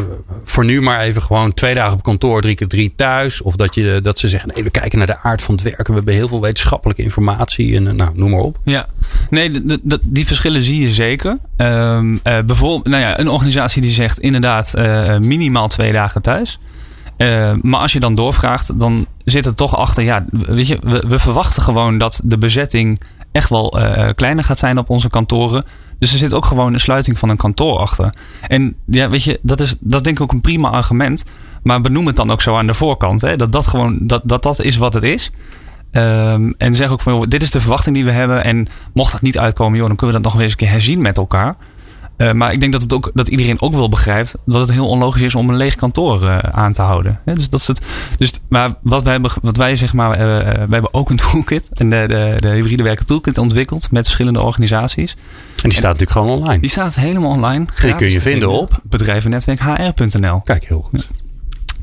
[0.45, 3.43] voor nu maar even gewoon twee dagen op kantoor, drie keer drie thuis.
[3.43, 5.87] Of dat, je, dat ze zeggen nee, we kijken naar de aard van het werken
[5.87, 8.59] we hebben heel veel wetenschappelijke informatie en eh, nou, noem maar op.
[8.65, 8.87] Ja,
[9.31, 9.51] nee,
[10.05, 11.39] die verschillen zie je zeker.
[11.57, 14.75] Um, uh, bijvoorbeeld, nou ja, een organisatie die zegt inderdaad
[15.21, 16.59] minimaal twee dagen thuis.
[17.19, 20.03] Uh, maar als je dan doorvraagt, dan zit het toch achter.
[20.03, 23.01] Ja, weet je, we, verwachten gewoon dat de bezetting
[23.33, 23.79] echt wel
[24.15, 25.65] kleiner gaat zijn op onze kantoren.
[25.99, 28.15] Dus er zit ook gewoon een sluiting van een kantoor achter.
[28.47, 31.25] En ja, weet je, dat is, dat denk ik ook een prima argument.
[31.63, 33.21] Maar benoem het dan ook zo aan de voorkant.
[33.21, 33.37] Hè?
[33.37, 35.31] Dat, dat, gewoon, dat, dat dat is wat het is.
[35.93, 38.45] Um, en zeg ook van, joh, dit is de verwachting die we hebben.
[38.45, 41.03] En mocht dat niet uitkomen, joh, dan kunnen we dat nog eens een keer herzien
[41.03, 41.57] met elkaar.
[42.17, 44.89] Uh, maar ik denk dat, het ook, dat iedereen ook wel begrijpt dat het heel
[44.89, 47.21] onlogisch is om een leeg kantoor uh, aan te houden.
[47.25, 47.81] dus dat is het.
[48.19, 51.69] Dus, maar wat wij, hebben, wat wij zeg maar, uh, wij hebben ook een toolkit,
[51.73, 55.17] en de, de, de hybride werken toolkit ontwikkeld met verschillende organisaties.
[55.63, 56.61] En die staat natuurlijk gewoon online.
[56.61, 57.67] Die staat helemaal online.
[57.81, 60.41] Die kun je vinden op bedrijvennetwerkhr.nl.
[60.41, 61.09] Kijk, heel goed.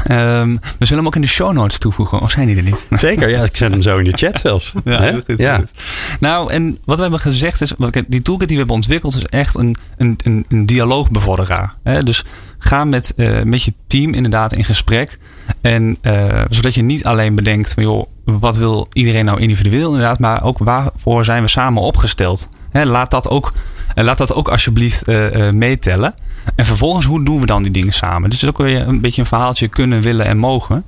[0.10, 2.88] Um, we zullen hem ook in de show notes toevoegen, of zijn die er niet?
[2.90, 3.44] Zeker, ja.
[3.44, 4.74] Ik zet hem zo in de chat zelfs.
[4.86, 5.56] ja, heel goed, ja.
[5.56, 5.72] Goed.
[6.20, 7.74] Nou, en wat we hebben gezegd is,
[8.08, 11.76] die toolkit die we hebben ontwikkeld is echt een, een, een, een dialoogbevorderaar.
[11.84, 12.00] Hè?
[12.00, 12.26] Dus
[12.58, 15.20] ga met, uh, met je team inderdaad in gesprek.
[15.62, 20.20] En uh, zodat je niet alleen bedenkt van joh, wat wil iedereen nou individueel inderdaad,
[20.20, 22.50] maar ook waarvoor zijn we samen opgesteld.
[22.72, 23.54] Hè, laat dat ook
[23.96, 26.14] en laat dat ook alsjeblieft uh, meetellen.
[26.56, 28.30] En vervolgens, hoe doen we dan die dingen samen?
[28.30, 30.86] Dus ook weer een beetje een verhaaltje kunnen, willen en mogen.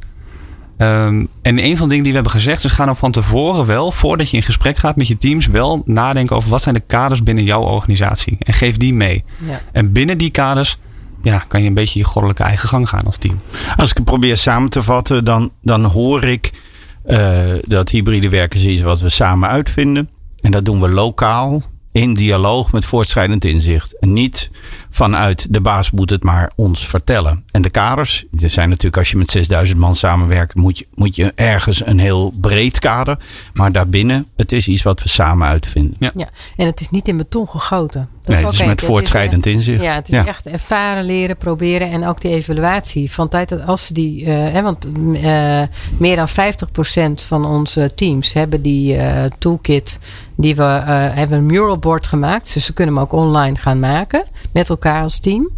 [0.77, 3.65] Um, en een van de dingen die we hebben gezegd is: ga dan van tevoren
[3.65, 6.83] wel, voordat je in gesprek gaat met je teams, wel nadenken over wat zijn de
[6.87, 8.35] kaders binnen jouw organisatie.
[8.39, 9.23] En geef die mee.
[9.45, 9.61] Ja.
[9.71, 10.77] En binnen die kaders
[11.21, 13.41] ja, kan je een beetje je goddelijke eigen gang gaan als team.
[13.77, 16.51] Als ik het probeer samen te vatten, dan, dan hoor ik
[17.07, 20.09] uh, dat hybride werken is iets wat we samen uitvinden.
[20.41, 21.61] En dat doen we lokaal
[21.93, 23.99] in dialoog met voortschrijdend inzicht.
[23.99, 24.49] En niet
[24.93, 27.43] vanuit de baas moet het maar ons vertellen.
[27.51, 31.15] En de kaders, er zijn natuurlijk als je met 6000 man samenwerkt, moet je, moet
[31.15, 33.17] je ergens een heel breed kader.
[33.53, 35.95] Maar daarbinnen, het is iets wat we samen uitvinden.
[35.99, 36.29] Ja, ja.
[36.57, 38.09] en het is niet in beton gegoten.
[38.19, 39.81] Dat nee, is het is met voortschrijdend inzicht.
[39.81, 43.11] Ja, het is echt ervaren, leren, proberen en ook die evaluatie.
[43.11, 45.61] Van tijd dat als die, uh, want uh,
[45.97, 46.31] meer dan 50%
[47.27, 49.99] van onze teams hebben die uh, toolkit
[50.35, 52.53] die we hebben een mural board gemaakt.
[52.53, 55.49] Dus ze kunnen hem ook online gaan maken met elkaar als team.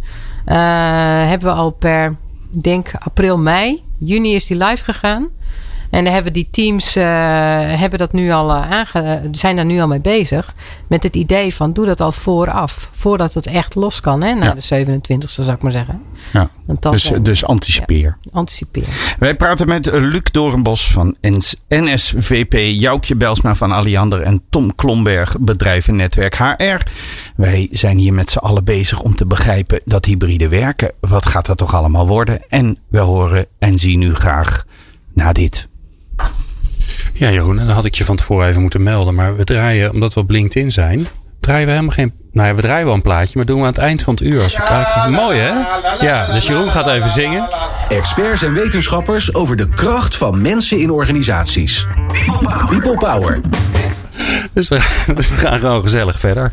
[1.28, 2.16] hebben we al per,
[2.50, 5.28] denk april, mei, juni is die live gegaan.
[5.90, 7.04] En dan hebben die teams uh,
[7.78, 10.54] hebben dat nu al uh, aange zijn daar nu al mee bezig.
[10.86, 12.90] Met het idee van doe dat al vooraf.
[12.92, 14.22] Voordat het echt los kan.
[14.22, 16.02] Hè, na de 27e zou ik maar zeggen.
[16.32, 16.50] Ja.
[16.90, 18.18] dus, dus anticipeer.
[18.20, 19.14] Ja, anticipeer.
[19.18, 21.16] Wij praten met Luc Doornbos van
[21.68, 22.52] NSVP.
[22.80, 24.22] Joukje Belsma van Alliander.
[24.22, 26.82] En Tom Klomberg Bedrijvennetwerk HR.
[27.36, 30.92] Wij zijn hier met z'n allen bezig om te begrijpen dat hybride werken.
[31.00, 32.48] Wat gaat dat toch allemaal worden?
[32.48, 34.64] En we horen en zien u graag
[35.14, 35.68] na dit.
[37.18, 39.14] Ja, Jeroen, dat had ik je van tevoren even moeten melden.
[39.14, 41.06] Maar we draaien, omdat we op LinkedIn zijn,
[41.40, 42.12] draaien we helemaal geen.
[42.32, 44.22] Nou ja, we draaien wel een plaatje, maar doen we aan het eind van het
[44.22, 45.12] uur als we kijken.
[45.12, 45.52] Mooi hè?
[46.00, 47.48] Ja, dus Jeroen gaat even zingen.
[47.88, 51.86] Experts en wetenschappers over de kracht van mensen in organisaties.
[52.70, 53.40] People Power.
[54.56, 54.76] Dus we,
[55.16, 56.50] dus we, gaan gewoon gezellig verder.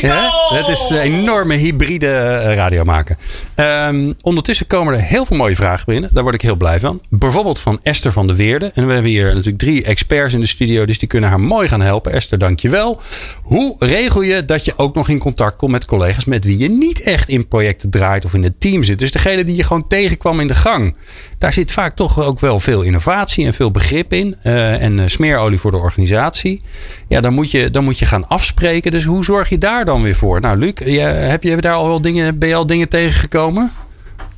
[0.00, 3.18] Ja, het is een enorme hybride eh, radio maken.
[3.56, 6.10] Um, ondertussen komen er heel veel mooie vragen binnen.
[6.12, 7.00] Daar word ik heel blij van.
[7.08, 8.70] Bijvoorbeeld van Esther van de Weerde.
[8.74, 10.86] En we hebben hier natuurlijk drie experts in de studio.
[10.86, 12.12] Dus die kunnen haar mooi gaan helpen.
[12.12, 13.00] Esther, dankjewel.
[13.42, 16.68] Hoe regel je dat je ook nog in contact komt met collega's met wie je
[16.68, 18.98] niet echt in projecten draait of in het team zit?
[18.98, 20.96] Dus degene die je gewoon tegenkwam in de gang.
[21.38, 24.36] Daar zit vaak toch ook wel veel innovatie en veel begrip in.
[24.44, 26.62] Uh, en smeerolie voor de organisatie.
[27.08, 28.90] Ja, dan moet, je, dan moet je gaan afspreken.
[28.90, 30.40] Dus hoe zorg je daar dan weer voor?
[30.40, 33.72] Nou, Luc, je, heb je daar al wel dingen, ben je al dingen tegengekomen?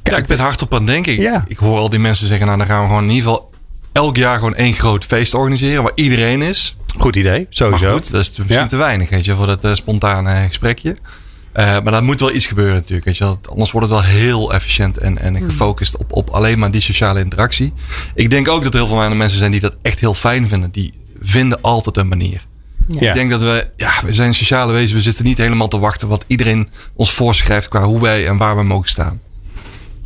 [0.03, 1.21] Kijk, ja, ik ben hard op aan het denken.
[1.21, 1.45] Ja.
[1.49, 3.51] Ik, hoor al die mensen zeggen, nou dan gaan we gewoon in ieder geval
[3.93, 6.77] elk jaar gewoon één groot feest organiseren waar iedereen is.
[6.97, 7.85] Goed idee, sowieso.
[7.85, 8.67] Maar goed, dat is misschien ja.
[8.67, 10.91] te weinig, weet je, voor dat uh, spontane gesprekje.
[10.91, 13.07] Uh, maar daar moet wel iets gebeuren natuurlijk.
[13.07, 13.41] Weet je wel.
[13.51, 17.21] Anders wordt het wel heel efficiënt en, en gefocust op, op alleen maar die sociale
[17.21, 17.73] interactie.
[18.15, 20.71] Ik denk ook dat er heel veel mensen zijn die dat echt heel fijn vinden.
[20.71, 22.47] Die vinden altijd een manier.
[22.89, 23.09] Ja.
[23.09, 24.97] Ik denk dat we, ja, we zijn sociale wezen.
[24.97, 28.57] We zitten niet helemaal te wachten wat iedereen ons voorschrijft qua hoe wij en waar
[28.57, 29.21] we mogen staan.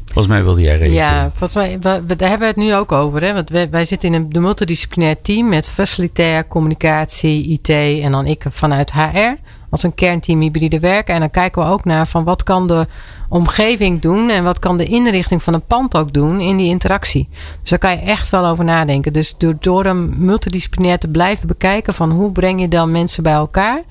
[0.05, 0.95] Volgens mij wilde jij reageren.
[0.95, 3.23] Ja, volgens mij, daar hebben we het nu ook over.
[3.23, 3.33] Hè?
[3.33, 7.69] Want wij, wij zitten in een multidisciplinair team met facilitair, communicatie, IT
[8.03, 9.35] en dan ik vanuit HR.
[9.71, 11.15] Als een kernteam hybride werken.
[11.15, 12.87] En dan kijken we ook naar van wat kan de
[13.35, 17.29] omgeving doen en wat kan de inrichting van een pand ook doen in die interactie.
[17.61, 19.13] Dus daar kan je echt wel over nadenken.
[19.13, 23.33] Dus door, door hem multidisciplinair te blijven bekijken van hoe breng je dan mensen bij
[23.33, 23.83] elkaar.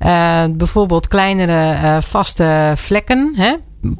[0.00, 3.32] Uh, bijvoorbeeld kleinere uh, vaste vlekken.
[3.36, 3.54] Hè?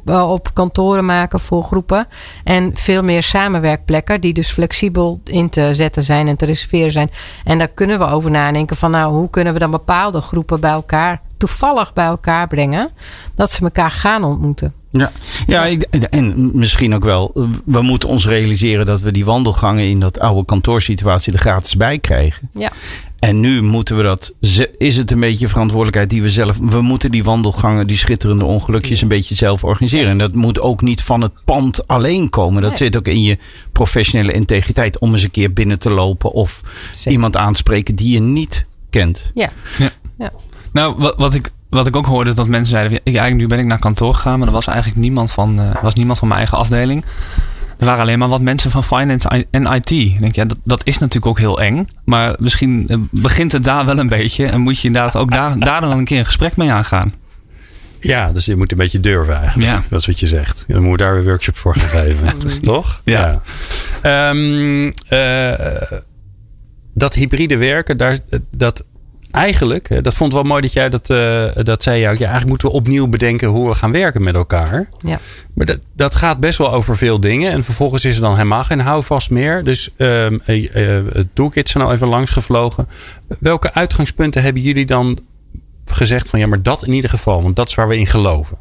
[0.05, 2.07] op kantoren maken voor groepen.
[2.43, 7.11] En veel meer samenwerkplekken die dus flexibel in te zetten zijn en te reserveren zijn.
[7.43, 10.71] En daar kunnen we over nadenken van nou, hoe kunnen we dan bepaalde groepen bij
[10.71, 12.89] elkaar, toevallig bij elkaar brengen,
[13.35, 14.76] dat ze elkaar gaan ontmoeten.
[14.91, 15.11] Ja,
[15.47, 17.47] ja ik- en misschien ook wel.
[17.65, 21.99] We moeten ons realiseren dat we die wandelgangen in dat oude kantoorsituatie er gratis bij
[21.99, 22.49] krijgen.
[22.53, 22.71] Ja.
[23.19, 24.33] En nu moeten we dat.
[24.77, 26.57] Is het een beetje verantwoordelijkheid die we zelf.
[26.61, 30.09] We moeten die wandelgangen, die schitterende ongelukjes, een beetje zelf organiseren.
[30.09, 32.61] En dat moet ook niet van het pand alleen komen.
[32.61, 32.79] Dat Nee.
[32.79, 33.37] zit ook in je
[33.71, 34.99] professionele integriteit.
[34.99, 36.61] Om eens een keer binnen te lopen of
[36.95, 37.11] Zeker.
[37.11, 39.31] iemand aanspreken die je niet kent.
[39.33, 39.49] Ja.
[40.71, 42.97] Nou, wat, wat, ik, wat ik ook hoorde is dat mensen zeiden...
[42.97, 45.81] Ik, eigenlijk, nu ben ik naar kantoor gegaan, maar er was eigenlijk niemand van, eh,
[45.81, 47.05] was niemand van mijn eigen afdeling.
[47.77, 49.91] Er waren alleen maar wat mensen van finance en IT.
[49.91, 51.87] Ik denk, ja, dat, dat is natuurlijk ook heel eng.
[52.05, 54.45] Maar misschien eh, begint het daar wel een beetje.
[54.45, 57.13] En moet je inderdaad ook daar, daar dan een keer een gesprek mee aangaan.
[57.99, 59.69] Ja, dus je moet een beetje durven eigenlijk.
[59.69, 59.83] Ja.
[59.89, 60.65] Dat is wat je zegt.
[60.67, 62.39] Dan moeten we daar weer workshops voor gaan geven.
[62.61, 63.01] Toch?
[63.03, 63.41] Ja.
[64.01, 65.91] Ehm, eh,
[66.93, 68.17] dat hybride werken, daar,
[68.51, 68.83] dat
[69.31, 71.99] eigenlijk, hè, dat vond ik wel mooi dat jij dat, eh, dat zei.
[71.99, 74.89] Ja, eigenlijk moeten we opnieuw bedenken hoe we gaan werken met elkaar.
[74.99, 75.19] Ja.
[75.53, 77.51] Maar dat, dat gaat best wel over veel dingen.
[77.51, 79.63] En vervolgens is er dan helemaal geen houvast meer.
[79.63, 82.87] Dus eh, eh, het toolkit zijn al even langs gevlogen.
[83.39, 85.19] Welke uitgangspunten hebben jullie dan
[85.85, 88.57] gezegd van ja, maar dat in ieder geval, want dat is waar we in geloven.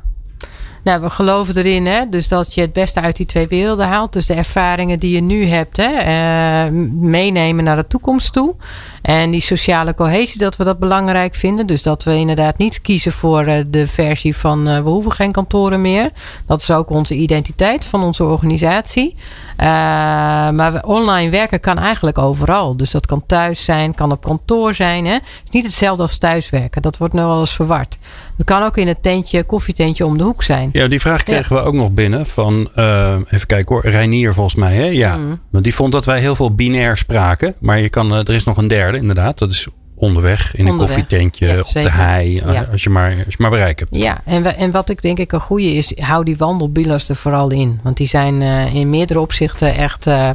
[0.87, 4.13] Nou, we geloven erin, hè, dus dat je het beste uit die twee werelden haalt.
[4.13, 8.55] Dus de ervaringen die je nu hebt, hè, eh, meenemen naar de toekomst toe.
[9.03, 11.67] En die sociale cohesie, dat we dat belangrijk vinden.
[11.67, 15.33] Dus dat we inderdaad niet kiezen voor eh, de versie van eh, we hoeven geen
[15.33, 16.11] kantoren meer.
[16.47, 19.17] Dat is ook onze identiteit van onze organisatie.
[19.57, 22.77] Maar online werken kan eigenlijk overal.
[22.77, 25.07] Dus dat kan thuis zijn, kan op kantoor zijn.
[25.07, 25.13] Hè.
[25.13, 26.83] Het is niet hetzelfde als thuiswerken.
[26.83, 27.99] Dat wordt nu wel eens verward.
[28.37, 30.71] Het kan ook in het tentje, koffietentje om de hoek zijn.
[30.77, 34.55] Ja, die vraag kregen we ook nog binnen van, eh, even kijken hoor, Reinier volgens
[34.55, 34.75] mij.
[34.75, 34.85] Hè?
[34.85, 35.41] Ja, Mm.
[35.51, 37.55] want die vond dat wij heel veel binair spraken.
[37.61, 39.39] Maar je kan, eh, er is nog een derde inderdaad.
[39.39, 42.39] Dat is onderweg in een koffietentje, Ja, op de hei.
[42.39, 42.69] eh, Ja.
[42.73, 43.97] Als, je maar, als je maar bereik hebt.
[43.97, 47.17] Ja, en, we, en wat ik denk ik een goede is, hou die wandelbielers er
[47.17, 47.81] vooral in.
[47.83, 50.31] Want die zijn eh, in meerdere opzichten echt eh,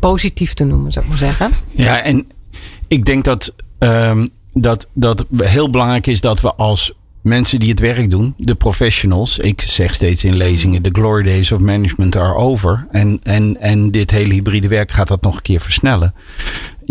[0.00, 1.50] positief te noemen, zou ik maar zeggen.
[1.70, 2.26] Ja, en
[2.88, 7.80] ik denk dat, ehm, dat, dat heel belangrijk is dat we als mensen die het
[7.80, 12.34] werk doen, de professionals, ik zeg steeds in lezingen, de glory days of management are
[12.34, 12.86] over.
[12.90, 16.14] En, en, en dit hele hybride werk gaat dat nog een keer versnellen.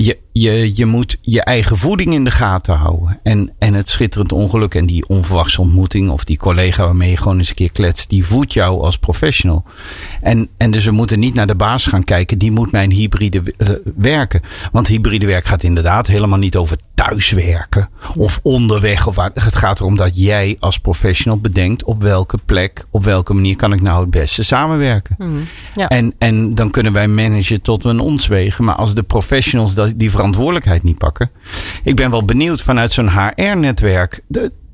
[0.03, 3.19] Je, je, je moet je eigen voeding in de gaten houden.
[3.23, 7.37] En, en het schitterend ongeluk en die onverwachte ontmoeting of die collega waarmee je gewoon
[7.37, 9.63] eens een keer kletst, die voedt jou als professional.
[10.21, 13.43] En, en dus we moeten niet naar de baas gaan kijken, die moet mijn hybride
[13.57, 14.41] eh, werken.
[14.71, 19.07] Want hybride werk gaat inderdaad helemaal niet over thuiswerken of onderweg.
[19.07, 19.31] Of waar.
[19.33, 23.73] Het gaat erom dat jij als professional bedenkt op welke plek, op welke manier kan
[23.73, 25.15] ik nou het beste samenwerken.
[25.17, 25.47] Hmm.
[25.75, 25.87] Ja.
[25.87, 28.63] En, en dan kunnen wij managen tot we een ons wegen.
[28.63, 31.29] Maar als de professionals dat- die verantwoordelijkheid niet pakken.
[31.83, 34.21] Ik ben wel benieuwd vanuit zo'n HR-netwerk.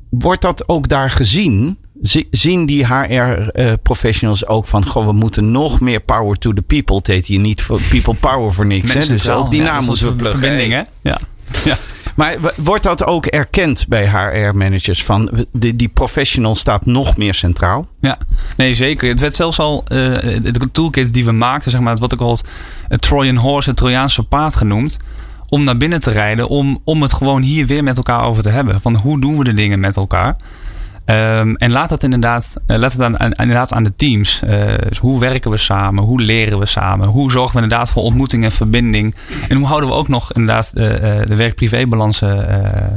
[0.10, 1.77] Wordt dat ook daar gezien?
[2.01, 4.86] Zi- Zien die HR-professionals ook van...
[4.86, 6.95] Goh, we moeten nog meer power to the people.
[6.95, 8.93] Het heet hier niet voor people power voor niks.
[8.93, 9.06] Hè?
[9.06, 10.39] Dus ook die naam moeten we pluggen.
[10.39, 10.82] verbinding, hè?
[11.10, 11.19] Ja.
[11.63, 11.77] ja.
[12.17, 15.03] Maar wordt dat ook erkend bij HR-managers?
[15.03, 17.86] Van die, die professional staat nog meer centraal?
[17.99, 18.17] Ja,
[18.56, 19.10] nee zeker.
[19.10, 19.97] Het werd zelfs al, eh,
[20.41, 22.43] de toolkit die we maakten, zeg maar, ook wel het,
[22.88, 24.99] het Trojan Horse, het Trojaanse paard genoemd.
[25.49, 28.49] Om naar binnen te rijden, om, om het gewoon hier weer met elkaar over te
[28.49, 28.82] hebben.
[28.82, 30.36] Van hoe doen we de dingen met elkaar?
[31.07, 34.41] Ehm, en laat dat inderdaad, eh, laat het aan, aan- inderdaad aan de teams.
[34.41, 36.03] Eh, hoe werken we samen?
[36.03, 37.07] Hoe leren we samen?
[37.07, 39.15] Hoe zorgen we inderdaad voor ontmoeting en verbinding?
[39.49, 40.83] En hoe houden we ook nog inderdaad eh,
[41.25, 42.47] de werk-privé-balansen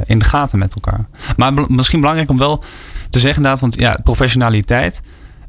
[0.05, 1.05] in de gaten met elkaar?
[1.37, 2.63] Maar misschien belangrijk om wel
[3.09, 5.01] te zeggen inderdaad, want ja, professionaliteit.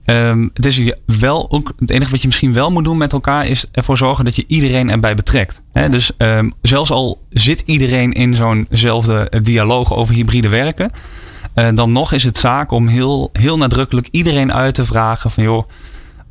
[0.05, 3.47] Ehm, het is wel ook het enige wat je misschien wel moet doen met elkaar
[3.47, 5.63] is ervoor zorgen dat je iedereen erbij betrekt.
[5.73, 5.89] Hè?
[5.89, 10.91] Dus ehm, zelfs al zit iedereen in zo'nzelfde dialoog over hybride werken,
[11.55, 15.43] eh, dan nog is het zaak om heel, heel nadrukkelijk iedereen uit te vragen van
[15.43, 15.65] joh,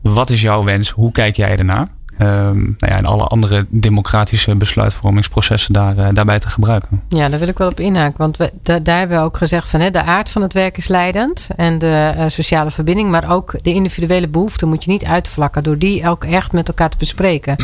[0.02, 0.90] wat is jouw wens?
[0.90, 1.88] Hoe kijk jij ernaar?
[2.18, 7.02] Ehm, nou ja, en alle andere democratische besluitvormingsprocessen daar, eh, daarbij te gebruiken.
[7.10, 8.18] Ja, daar wil ik wel op inhaken.
[8.18, 10.78] Want we, da- daar hebben we ook gezegd van hè, de aard van het werk
[10.78, 11.48] is leidend.
[11.56, 13.10] En de eh, sociale verbinding.
[13.10, 15.64] Maar ook de individuele behoeften moet je niet uitvlakken.
[15.64, 17.56] Door die ook echt met elkaar te bespreken.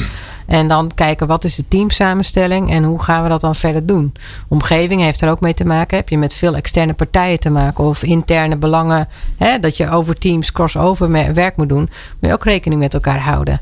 [0.48, 2.72] En dan kijken wat is de teamsamenstelling.
[2.72, 4.14] En hoe gaan we dat dan verder doen.
[4.48, 5.98] Omgeving heeft er ook mee te maken.
[5.98, 7.84] Heb je met veel externe partijen te maken.
[7.84, 9.08] Of interne belangen.
[9.38, 11.80] Hè, dat je over teams crossover werk moet doen.
[11.80, 11.90] Moet
[12.30, 13.62] je ook rekening met elkaar houden.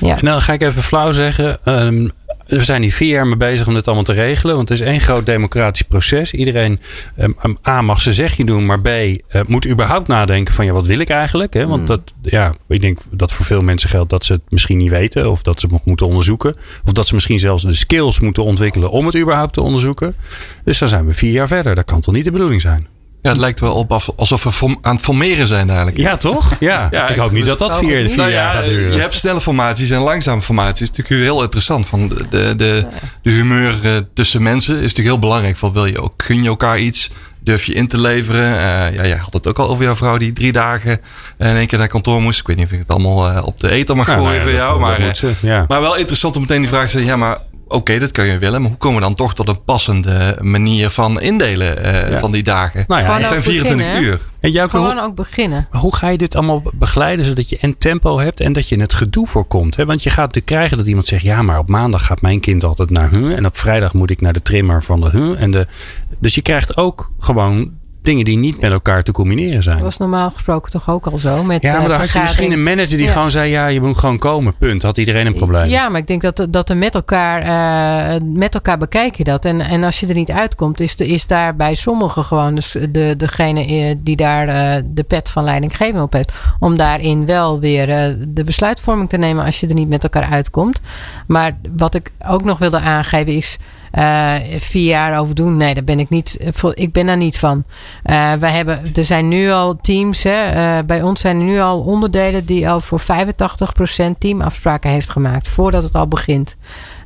[0.00, 0.16] Ja.
[0.18, 1.58] En dan ga ik even flauw zeggen.
[1.64, 2.08] ehm,
[2.46, 4.56] we zijn hier vier jaar mee bezig om dit allemaal te regelen.
[4.56, 6.32] Want het is één groot democratisch proces.
[6.32, 6.80] Iedereen
[7.16, 8.66] ehm, A mag zijn zegje doen.
[8.66, 11.54] Maar B eh, moet überhaupt nadenken van ja, wat wil ik eigenlijk?
[11.54, 11.66] Hè?
[11.66, 14.90] Want dat, ja, ik denk dat voor veel mensen geldt dat ze het misschien niet
[14.90, 15.30] weten.
[15.30, 16.56] Of dat ze het nog moeten onderzoeken.
[16.84, 20.14] Of dat ze misschien zelfs de skills moeten ontwikkelen om het überhaupt te onderzoeken.
[20.64, 21.74] Dus dan zijn we vier jaar verder.
[21.74, 22.86] Dat kan toch niet de bedoeling zijn?
[23.22, 25.98] Ja, het lijkt wel op alsof we aan het formeren zijn eigenlijk.
[25.98, 26.54] Ja, toch?
[26.60, 26.88] Ja.
[26.90, 28.92] Ja, ik hoop niet dat dat vier, vier Nou jaar ja, gaat duren.
[28.94, 30.78] je hebt snelle formaties en langzame formaties.
[30.88, 31.86] Dat is natuurlijk heel interessant.
[31.86, 32.86] Van de, de, de,
[33.22, 35.56] de humeur eh, tussen mensen is natuurlijk heel belangrijk.
[35.56, 37.10] Van wil je ook, gun je elkaar iets?
[37.44, 38.46] Durf je in te leveren?
[38.58, 41.00] Eh, ja, jij had het ook al over jouw vrouw die drie dagen
[41.38, 42.40] in één keer naar kantoor moest.
[42.40, 44.36] Ik weet niet of ik het allemaal eh, op de eten mag Ja, gooien nou
[44.36, 44.80] ja, voor jou.
[44.80, 47.06] Maar, eh, maar wel interessant om meteen die vraag te stellen.
[47.06, 47.38] Ja, maar
[47.72, 48.60] oké, dat kun je willen.
[48.60, 52.18] Maar hoe komen we dan toch tot een passende manier van indelen eh, Ja.
[52.18, 52.84] van die dagen?
[52.88, 54.12] Nou ja, Gewoon het zijn ook 24 beginnen, hè?
[54.12, 54.20] uur.
[54.40, 55.66] en hoe, Gewoon ook beginnen.
[55.70, 58.94] hoe ga je dit allemaal begeleiden zodat je en tempo hebt en dat je het
[58.94, 59.76] gedoe voorkomt?
[59.76, 59.84] Hè?
[59.86, 62.64] Want je gaat natuurlijk krijgen dat iemand zegt: ja, maar op maandag gaat mijn kind
[62.64, 65.36] altijd naar hun en op vrijdag moet ik naar de trimmer van de hun.
[65.36, 65.66] En de,
[66.18, 67.70] dus je krijgt ook gewoon
[68.02, 69.76] dingen die niet met elkaar te combineren zijn.
[69.76, 71.44] Dat was normaal gesproken toch ook al zo.
[71.44, 73.12] Met, Ja, maar eh, dan had je misschien een manager die Ja.
[73.12, 74.56] gewoon zei: ja, je moet gewoon komen.
[74.56, 74.82] Punt.
[74.82, 75.68] Had iedereen een probleem.
[75.68, 79.44] Ja, maar ik denk dat, dat er met elkaar, eh, met elkaar bekijk je dat.
[79.44, 82.76] En, en als je er niet uitkomt, is, de, is daar bij sommigen gewoon dus
[82.90, 84.46] de, degene eh, die daar
[84.86, 86.32] de pet van leidinggeving op heeft.
[86.58, 87.86] Om daarin wel weer
[88.28, 90.80] de besluitvorming te nemen als je er niet met elkaar uitkomt.
[91.26, 93.58] Maar wat ik ook nog wilde aangeven is.
[93.92, 95.56] Eh, vier jaar over doen.
[95.56, 96.36] Nee, daar ben ik niet.
[96.36, 97.64] eh, Ik ben daar niet van.
[98.02, 100.22] Eh wij hebben, er zijn nu al teams.
[100.22, 105.48] Hè, bij ons zijn er nu al onderdelen die al voor 85% teamafspraken heeft gemaakt.
[105.48, 106.56] Voordat het al begint.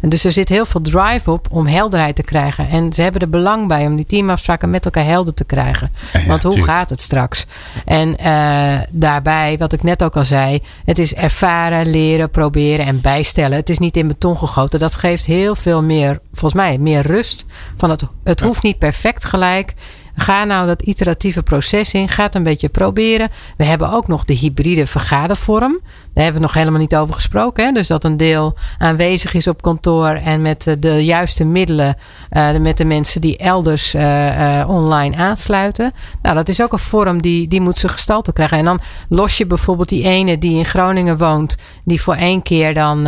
[0.07, 2.69] En dus er zit heel veel drive op om helderheid te krijgen.
[2.69, 5.90] En ze hebben er belang bij om die teamafspraken met elkaar helder te krijgen.
[6.12, 6.73] Ja, ja, Want hoe tuurlijk.
[6.73, 7.47] gaat het straks?
[7.85, 13.01] En eh, daarbij, wat ik net ook al zei, het is ervaren, leren, proberen en
[13.01, 13.57] bijstellen.
[13.57, 14.81] Het is niet in beton gegoten.
[14.81, 17.45] Dat geeft heel veel meer, volgens mij, meer rust.
[17.77, 19.75] Van het, het hoeft niet perfect gelijk.
[20.16, 22.09] Ga nou dat iteratieve proces in.
[22.09, 23.29] Ga het een beetje proberen.
[23.57, 25.81] We hebben ook nog de hybride vergadervorm.
[26.16, 27.64] Daar hebben we nog helemaal niet over gesproken.
[27.64, 27.72] Hè?
[27.72, 31.96] Dus dat een deel aanwezig is op kantoor en met eh, de juiste middelen,
[32.31, 35.92] eh, met de mensen die elders eh, online aansluiten.
[36.22, 38.59] Nou, dat is ook een vorm die, die moet zijn gestalte krijgen.
[38.59, 42.74] En dan los je bijvoorbeeld die ene die in Groningen woont, die voor één keer
[42.74, 43.02] dan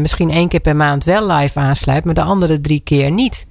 [0.00, 3.46] misschien één keer per maand wel live aansluit, maar de andere drie keer niet.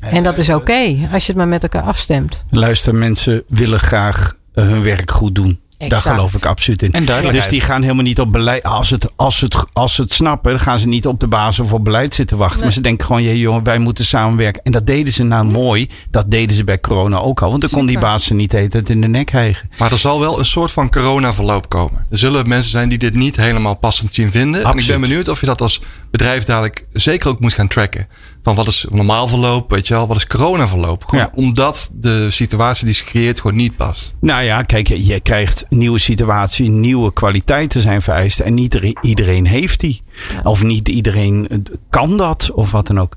[0.00, 2.44] En dat is oké, als je het maar met elkaar afstemt.
[2.50, 5.60] Luister, mensen willen graag eh, hun werk goed doen.
[5.86, 6.92] Daar geloof ik absoluut in.
[6.92, 7.50] En duidelijkheid.
[7.50, 8.62] Dus die gaan helemaal niet op beleid.
[8.62, 11.64] Als het, als het, als ze het snappen, dan gaan ze niet op de basis
[11.64, 12.62] of op beleid zitten wachten.
[12.62, 14.62] Maar ze denken gewoon, ja, jongen, wij moeten samenwerken.
[14.62, 15.88] En dat deden ze nou mooi.
[16.10, 17.48] Dat deden ze bij corona ook al.
[17.50, 19.70] Want dan kon die baas ze niet eten in de nek hijgen.
[19.78, 22.06] Maar er zal wel een soort van corona-verloop komen.
[22.10, 24.54] Er zullen mensen zijn die dit niet helemaal passend zien vinden.
[24.54, 25.00] En ik Absoluut.
[25.00, 25.80] ben benieuwd of je dat als
[26.10, 28.06] bedrijf dadelijk zeker ook moet gaan tracken.
[28.42, 31.04] Van wat is normaal verloop, weet je wel, wat is corona-verloop?
[31.04, 31.30] Gewoon Ja.
[31.34, 34.14] Omdat de situatie die is gecreëerd gewoon niet past.
[34.20, 38.40] Nou ja, kijk, je- je krijgt een nieuwe situatie, nieuwe kwaliteiten zijn vereist.
[38.40, 40.02] En niet iedereen- heeft die.
[40.44, 41.58] Of niet iedereen eh,
[41.90, 43.16] kan dat, of wat dan ook.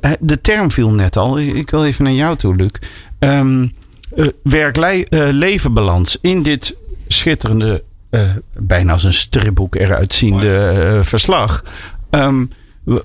[0.00, 1.38] Eh, De term viel net al.
[1.38, 2.70] Ik wil even naar jou toe, Luc.
[3.18, 3.66] Ehm
[4.42, 6.18] Werk-levenbalans.
[6.20, 6.76] In dit
[7.08, 8.20] schitterende, eh,
[8.56, 11.62] bijna als een stripboek eruit ziende eh, verslag.
[12.10, 12.44] Ehm,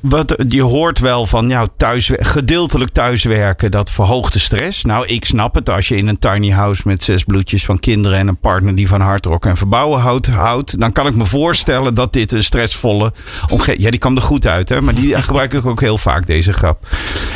[0.02, 4.84] wat, je hoort wel van ja, thuis, gedeeltelijk thuiswerken, dat verhoogt de stress.
[4.84, 5.70] Nou, ik snap het.
[5.70, 8.88] Als je in een tiny house met zes bloedjes van kinderen en een partner die
[8.88, 13.14] van hardrock en verbouwen houdt, houdt dan kan ik me voorstellen dat dit een stressvolle
[13.50, 13.84] omgeving.
[13.84, 14.82] Ja, die kwam er goed uit, hè?
[14.82, 16.88] maar die gebruik ik ook heel vaak, deze grap.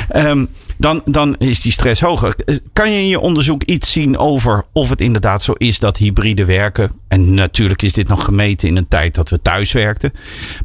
[0.09, 0.45] Ehm,
[0.77, 2.35] dan, dan is die stress hoger.
[2.73, 6.45] Kan je in je onderzoek iets zien over of het inderdaad zo is dat hybride
[6.45, 6.91] werken.
[7.07, 10.13] En natuurlijk is dit nog gemeten in een tijd dat we thuis werkten.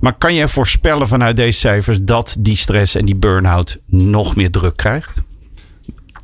[0.00, 4.50] Maar kan je voorspellen vanuit deze cijfers dat die stress en die burn-out nog meer
[4.50, 5.22] druk krijgt?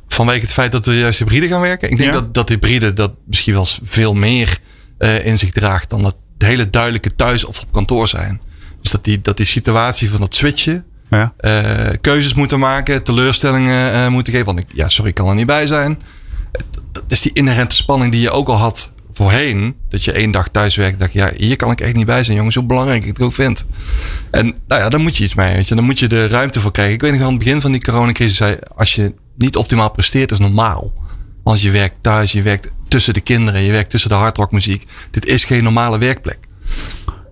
[0.07, 1.89] Vanwege het feit dat we juist hybride gaan werken.
[1.91, 2.19] Ik denk Ja.
[2.19, 4.57] dat, dat hybride dat misschien wel eens veel meer
[4.97, 8.41] eh, in zich draagt dan dat hele duidelijke thuis of op kantoor zijn.
[8.81, 10.85] Dus dat die, dat die situatie van dat switchen.
[11.09, 11.33] Ja.
[11.37, 14.45] eh, keuzes moeten maken, teleurstellingen eh, moeten geven.
[14.45, 16.01] Want ik, ja, sorry, ik kan er niet bij zijn.
[16.91, 19.75] Dat is die inherente spanning die je ook al had voorheen.
[19.89, 21.13] Dat je één dag thuis werkt.
[21.13, 22.55] Je, ja, hier kan ik echt niet bij zijn, jongens.
[22.55, 23.65] Hoe belangrijk ik het ook vind.
[24.31, 25.53] En nou ja, daar moet je iets mee.
[25.53, 25.75] Weet je.
[25.75, 26.93] Dan moet je de ruimte voor krijgen.
[26.93, 28.57] Ik weet nog aan het begin van die coronacrisis zei...
[28.75, 30.93] als je niet optimaal presteert, is normaal.
[31.43, 33.61] Want je werkt thuis, je werkt tussen de kinderen...
[33.61, 34.87] je werkt tussen de hardrockmuziek.
[35.11, 36.39] Dit is geen normale werkplek.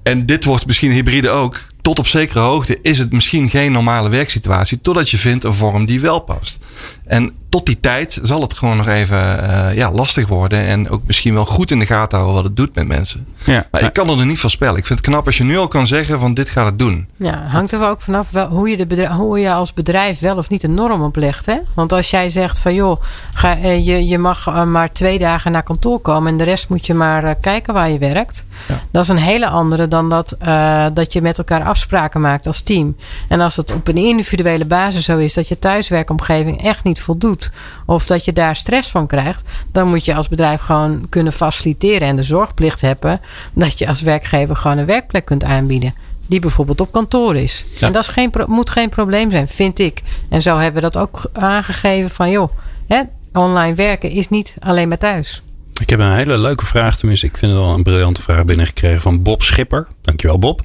[0.04, 1.60] En dit wordt misschien hybride ook.
[1.86, 4.82] Tot op zekere hoogte is het misschien geen normale werksituatie.
[4.82, 6.60] Totdat je vindt een vorm die wel past.
[7.06, 10.65] En tot die tijd zal het gewoon nog even eh, ja, lastig worden.
[10.65, 13.28] En ook misschien wel goed in de gaten houden wat het doet met mensen.
[13.44, 13.68] Ja.
[13.72, 14.78] Maar ik kan er niet voorspellen.
[14.78, 17.08] Ik vind het knap als je nu al kan zeggen van dit gaat het doen.
[17.16, 20.38] Ja, hangt er ook vanaf wel, hoe, je de bedrijf, hoe je als bedrijf wel
[20.38, 21.45] of niet een norm oplegt.
[21.45, 21.58] Hè?
[21.74, 23.01] Want als jij zegt van joh,
[23.34, 26.70] ga, eh, je, je mag eh, maar twee dagen naar kantoor komen en de rest
[26.70, 28.45] moet je maar kijken waar je werkt.
[28.91, 32.62] Dat is een hele andere dan dat, eh, dat je met elkaar afspraken maakt als
[32.62, 32.95] team.
[33.28, 37.24] En als het op een individuele basis zo is dat je thuiswerkomgeving echt niet voldoet.
[37.26, 37.52] doet,
[37.86, 42.08] of dat je daar stress van krijgt, dan moet je als bedrijf gewoon kunnen faciliteren
[42.08, 43.22] en de zorgplicht hebben
[43.54, 45.93] dat je als werkgever gewoon een werkplek kunt aanbieden.
[46.28, 47.66] Die bijvoorbeeld op kantoor is.
[47.80, 50.02] En dat is geen, moet geen probleem zijn, vind ik.
[50.30, 52.50] En zo hebben we dat ook aangegeven van joh,
[52.88, 53.02] hè,
[53.34, 55.41] online werken is niet alleen maar thuis.
[55.82, 59.02] Ik heb een hele leuke vraag, tenminste, ik vind het wel een briljante vraag binnengekregen
[59.02, 59.88] van Bob Schipper.
[60.02, 60.62] Dankjewel, Bob.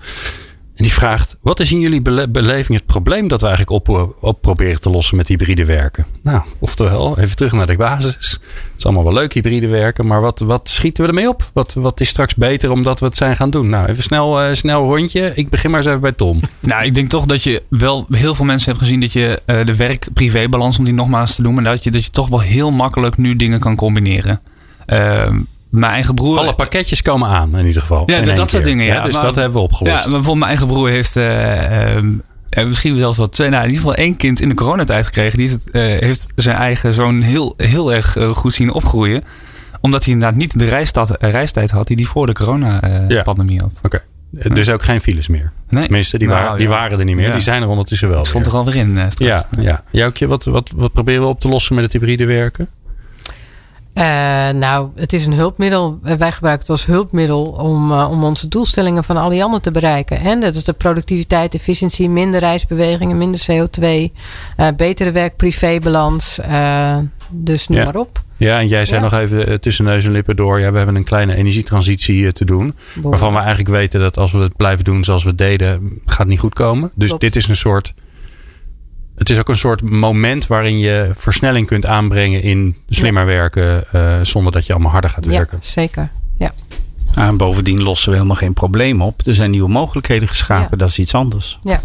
[0.80, 4.40] En die vraagt: Wat is in jullie beleving het probleem dat we eigenlijk op, op
[4.40, 6.06] proberen te lossen met hybride werken?
[6.22, 8.30] Nou, oftewel, even terug naar de basis.
[8.30, 8.40] Het
[8.76, 11.50] is allemaal wel leuk hybride werken, maar wat, wat schieten we ermee op?
[11.52, 13.68] Wat, wat is straks beter omdat we het zijn gaan doen?
[13.68, 15.32] Nou, even snel, uh, snel rondje.
[15.34, 16.40] Ik begin maar eens even bij Tom.
[16.60, 19.64] Nou, ik denk toch dat je wel heel veel mensen hebt gezien dat je uh,
[19.66, 23.16] de werk-privé-balans, om die nogmaals te noemen, dat je, dat je toch wel heel makkelijk
[23.16, 24.40] nu dingen kan combineren.
[24.86, 25.28] Uh,
[25.70, 26.38] mijn eigen broer.
[26.38, 28.02] Alle pakketjes komen aan in ieder geval.
[28.06, 28.84] Ja, dat soort dingen.
[28.86, 29.02] Ja.
[29.02, 29.94] dus dat hebben we opgelost.
[29.94, 31.16] Ja, maar bijvoorbeeld mijn eigen broer heeft.
[31.16, 32.22] Uh, um,
[32.68, 35.38] misschien zelfs wel twee, nou in ieder geval één kind in de coronatijd gekregen.
[35.38, 39.24] Die heeft, uh, heeft zijn eigen zoon heel, heel erg uh, goed zien opgroeien.
[39.80, 43.62] Omdat hij inderdaad niet de reistijd, reistijd had die hij voor de coronapandemie ja.
[43.62, 43.78] had.
[43.82, 43.86] Oké.
[43.86, 44.54] Okay.
[44.54, 45.52] Dus ook geen files meer.
[45.68, 45.82] Nee.
[45.82, 47.26] Tenminste, die, nou, waren, die waren er niet meer.
[47.26, 47.32] Ja.
[47.32, 48.24] Die zijn er ondertussen wel.
[48.24, 48.96] Stond er alweer in.
[48.96, 49.82] Uh, ja, ja.
[49.90, 52.68] Joukje, wat, wat, wat proberen we op te lossen met het hybride werken?
[53.94, 54.04] Uh,
[54.50, 55.98] nou, het is een hulpmiddel.
[56.02, 60.20] Wij gebruiken het als hulpmiddel om, uh, om onze doelstellingen van Allianne te bereiken.
[60.20, 66.38] En dat is de productiviteit, efficiëntie, minder reisbewegingen, minder CO2, uh, betere werk-privé-balans.
[67.28, 67.84] dus noem ja.
[67.84, 68.22] maar op.
[68.36, 69.10] Ja, en jij zei ja.
[69.10, 70.60] nog even tussen neus en lippen door.
[70.60, 72.74] Ja, we hebben een kleine energietransitie te doen.
[73.02, 76.28] Waarvan we eigenlijk weten dat als we het blijven doen zoals we deden, gaat het
[76.28, 76.92] niet goed komen.
[76.94, 77.22] Dus Klopt.
[77.22, 77.94] dit is een soort
[79.20, 83.28] het is ook een soort moment waarin je versnelling kunt aanbrengen in slimmer ja.
[83.28, 83.84] werken.
[83.94, 85.58] Uh, zonder dat je allemaal harder gaat werken.
[85.60, 86.10] Ja, zeker.
[86.38, 86.52] Ja.
[87.14, 89.26] Ah, en bovendien lossen we helemaal geen probleem op.
[89.26, 90.68] Er zijn nieuwe mogelijkheden geschapen.
[90.70, 90.76] Ja.
[90.76, 91.58] Dat is iets anders.
[91.62, 91.80] Ja.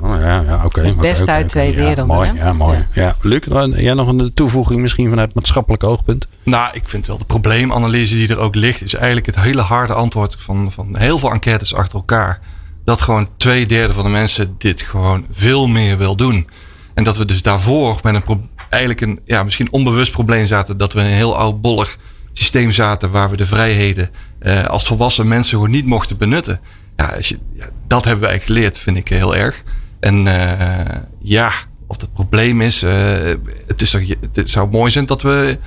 [0.00, 0.66] Oh, ja, ja oké.
[0.66, 2.06] Okay, het beste okay, uit okay, twee werelden.
[2.06, 2.86] Mooi, ja, mooi.
[2.92, 3.16] Ja.
[3.20, 3.44] Luc,
[3.76, 6.28] jij nog een toevoeging misschien vanuit maatschappelijk oogpunt?
[6.42, 8.82] Nou, ik vind wel de probleemanalyse die er ook ligt...
[8.82, 12.40] is eigenlijk het hele harde antwoord van, van heel veel enquêtes achter elkaar
[12.88, 16.48] dat gewoon twee derde van de mensen dit gewoon veel meer wil doen.
[16.94, 20.76] En dat we dus daarvoor met een eigenlijk een ja, misschien onbewust probleem zaten.
[20.76, 21.96] Dat we in een heel oudbollig
[22.32, 26.60] systeem zaten waar we de vrijheden eh, als volwassen mensen gewoon niet mochten benutten.
[26.96, 29.62] Ja, als je, ja, dat hebben eigenlijk geleerd, vind ik heel erg.
[30.00, 30.50] En uh,
[31.22, 31.52] ja,
[31.86, 32.90] of het probleem is, uh,
[33.66, 33.92] het, is
[34.32, 35.58] het zou mooi zijn dat we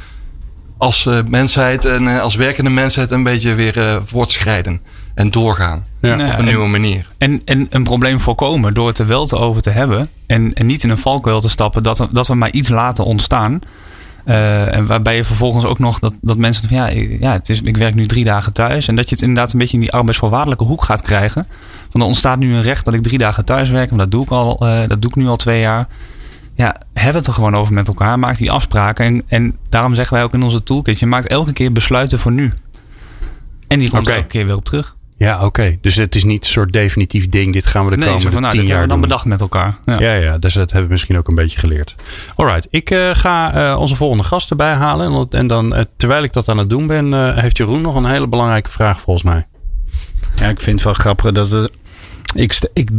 [0.77, 4.81] als mensheid en als werkende mensheid een beetje weer voortschrijden
[5.21, 5.85] en doorgaan.
[6.01, 6.13] Ja.
[6.13, 7.07] op een en, nieuwe manier.
[7.17, 10.09] En, en een probleem voorkomen door het er wel te over te hebben.
[10.27, 13.59] En, en niet in een valkuil te stappen dat, dat we maar iets laten ontstaan.
[14.25, 16.87] Uh, en waarbij je vervolgens ook nog dat, dat mensen van ja,
[17.19, 18.87] ja het is, ik werk nu drie dagen thuis.
[18.87, 21.47] En dat je het inderdaad een beetje in die arbeidsvoorwaardelijke hoek gaat krijgen.
[21.81, 23.89] Want er ontstaat nu een recht dat ik drie dagen thuis werk.
[23.89, 25.87] Maar dat doe ik al, uh, dat doe ik nu al twee jaar.
[26.55, 28.19] Ja, hebben het er gewoon over met elkaar.
[28.19, 29.05] Maak die afspraken.
[29.05, 32.31] En, en daarom zeggen wij ook in onze toolkit: je maakt elke keer besluiten voor
[32.31, 32.53] nu.
[33.67, 34.15] En die komt okay.
[34.15, 34.95] elke keer weer op terug.
[35.21, 35.45] Ja, oké.
[35.45, 35.77] Okay.
[35.81, 37.53] Dus het is niet een soort definitief ding.
[37.53, 39.09] Dit gaan we de nee, komende van, nou, tien jaar hebben we dan doen.
[39.09, 39.77] bedacht met elkaar.
[39.85, 41.95] Ja, ja, ja, dus dat hebben we misschien ook een beetje geleerd.
[42.35, 45.13] Alright, ik uh, ga uh, onze volgende gast erbij halen.
[45.13, 48.05] En, en dan, uh, terwijl ik dat aan het doen ben, heeft Jeroen nog een
[48.05, 49.47] hele belangrijke vraag volgens mij.
[50.35, 51.71] Ja, ik vind het wel grappig dat het
[52.33, 52.89] ik, ik,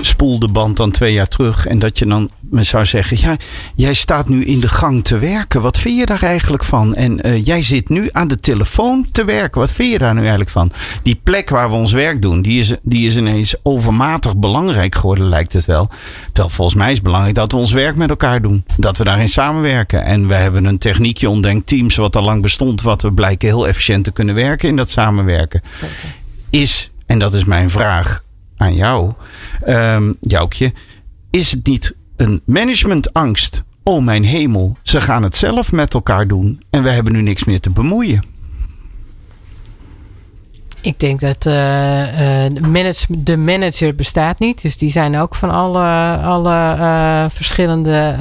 [0.00, 1.66] spoel de band dan twee jaar terug.
[1.66, 3.36] En dat je dan me zou zeggen: ja,
[3.74, 5.62] jij staat nu in de gang te werken.
[5.62, 6.94] Wat vind je daar eigenlijk van?
[6.94, 9.60] En uh, jij zit nu aan de telefoon te werken.
[9.60, 10.72] Wat vind je daar nu eigenlijk van?
[11.02, 15.28] Die plek waar we ons werk doen, die is, die is ineens overmatig belangrijk geworden,
[15.28, 15.88] lijkt het wel.
[16.32, 18.64] Terwijl volgens mij is het belangrijk dat we ons werk met elkaar doen.
[18.76, 20.04] Dat we daarin samenwerken.
[20.04, 22.82] En we hebben een techniekje ontdekt, Teams, wat al lang bestond.
[22.82, 25.62] Wat we blijken heel efficiënt te kunnen werken in dat samenwerken.
[26.50, 28.22] Is, en dat is mijn vraag
[28.62, 29.12] aan jou,
[29.66, 30.72] um, Joukje.
[31.30, 33.62] Is het niet een managementangst?
[33.82, 37.44] Oh mijn hemel, ze gaan het zelf met elkaar doen en we hebben nu niks
[37.44, 38.24] meer te bemoeien.
[40.80, 41.52] Ik denk dat uh,
[42.70, 44.62] manage, de manager bestaat niet.
[44.62, 48.16] Dus die zijn ook van alle, alle uh, verschillende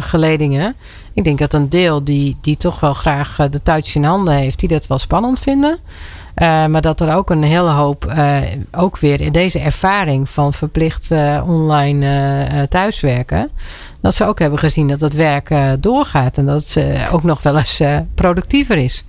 [0.00, 0.74] geledingen.
[1.12, 4.58] Ik denk dat een deel die, die toch wel graag de touwtjes in handen heeft,
[4.58, 5.78] die dat wel spannend vinden.
[6.36, 8.38] Uh, maar dat er ook een hele hoop, uh,
[8.70, 13.50] ook weer in deze ervaring van verplicht uh, online thuiswerken,
[14.00, 17.58] dat ze ook hebben gezien dat het werk doorgaat en dat het ook nog wel
[17.58, 17.80] eens
[18.14, 19.04] productiever is.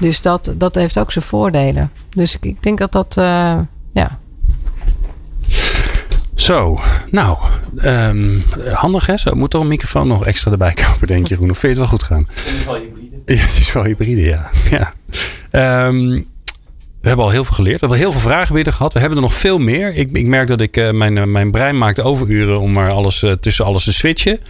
[0.00, 1.90] Dus dat, dat heeft ook zijn voordelen.
[2.14, 3.14] Dus ik, ik denk dat dat,
[3.92, 4.18] ja.
[6.34, 7.38] Zo, nou,
[7.84, 9.16] um, handig hè?
[9.16, 11.50] Zo, moet toch een microfoon nog extra erbij kopen, denk je, Groen?
[11.50, 12.26] Of vind je het wel goed gaan?
[12.28, 13.16] Het is wel hybride.
[13.24, 14.50] Ja, het is wel hybride, ja.
[14.70, 14.92] ja.
[15.86, 16.28] Um,
[17.00, 17.80] we hebben al heel veel geleerd.
[17.80, 18.92] We hebben heel veel vragen binnen gehad.
[18.92, 19.94] We hebben er nog veel meer.
[19.94, 23.22] Ik, ik merk dat ik uh, mijn, uh, mijn brein maakt overuren om maar alles
[23.22, 24.40] uh, tussen alles te switchen.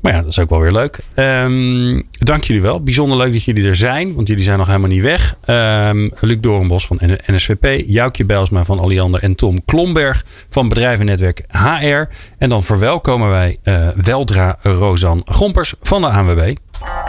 [0.00, 0.98] Maar ja, dat is ook wel weer leuk.
[1.14, 2.82] Um, dank jullie wel.
[2.82, 5.36] Bijzonder leuk dat jullie er zijn, want jullie zijn nog helemaal niet weg.
[5.46, 12.14] Um, Luc Doornbos van NSVP, Joukje Bijlsma van Alliander en Tom Klomberg van bedrijvennetwerk HR.
[12.38, 13.58] En dan verwelkomen wij
[14.02, 16.54] weldra Rosan Gompers van de ANWB.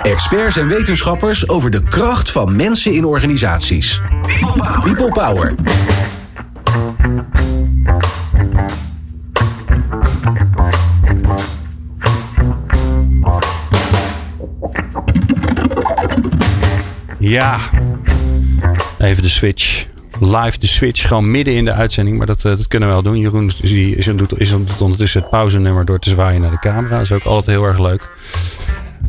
[0.01, 4.01] Experts en wetenschappers over de kracht van mensen in organisaties.
[4.83, 5.55] People Power.
[17.19, 17.57] Ja,
[18.99, 19.87] even de switch.
[20.19, 22.17] Live de switch, gewoon midden in de uitzending.
[22.17, 23.17] Maar dat, dat kunnen we wel doen.
[23.17, 26.89] Jeroen is, doet, is ondertussen het pauzenummer door te zwaaien naar de camera.
[26.89, 28.09] Dat is ook altijd heel erg leuk.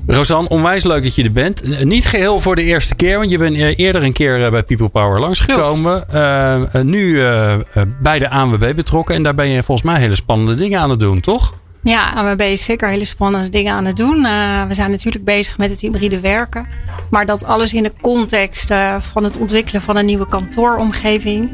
[0.06, 1.84] Rosanne, onwijs leuk dat je er bent.
[1.84, 5.20] Niet geheel voor de eerste keer, want je bent eerder een keer bij People Power
[5.20, 6.04] langsgekomen.
[6.14, 7.54] Uh, nu uh,
[8.00, 11.00] bij de ANWB betrokken en daar ben je volgens mij hele spannende dingen aan het
[11.00, 11.54] doen, toch?
[11.82, 14.16] Ja, ANWB is zeker hele spannende dingen aan het doen.
[14.16, 16.66] Uh, we zijn natuurlijk bezig met het hybride werken.
[17.10, 21.52] Maar dat alles in de context van het ontwikkelen van een nieuwe kantooromgeving.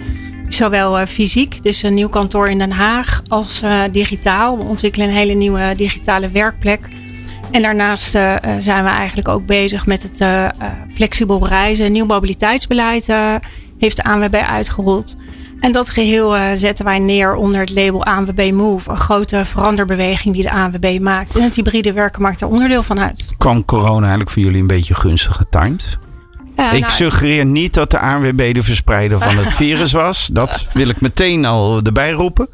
[0.48, 4.58] Zowel fysiek, dus een nieuw kantoor in Den Haag, als digitaal.
[4.58, 6.88] We ontwikkelen een hele nieuwe digitale werkplek.
[7.50, 10.48] En daarnaast uh, zijn we eigenlijk ook bezig met het uh,
[10.94, 11.86] flexibel reizen.
[11.86, 13.06] Een nieuw mobiliteitsbeleid
[13.78, 15.16] heeft de ANWB uitgerold.
[15.60, 18.90] En dat geheel zetten wij neer onder het label ANWB Move.
[18.90, 21.36] Een grote veranderbeweging die de ANWB maakt.
[21.36, 23.34] En het hybride werken maakt er onderdeel van uit.
[23.38, 25.98] Kwam corona eigenlijk voor jullie een beetje gunstig getimed?
[26.72, 30.26] ik nou, suggereer niet dat de ANWB de verspreider van het virus was.
[30.32, 32.48] Dat wil ik meteen al erbij roepen.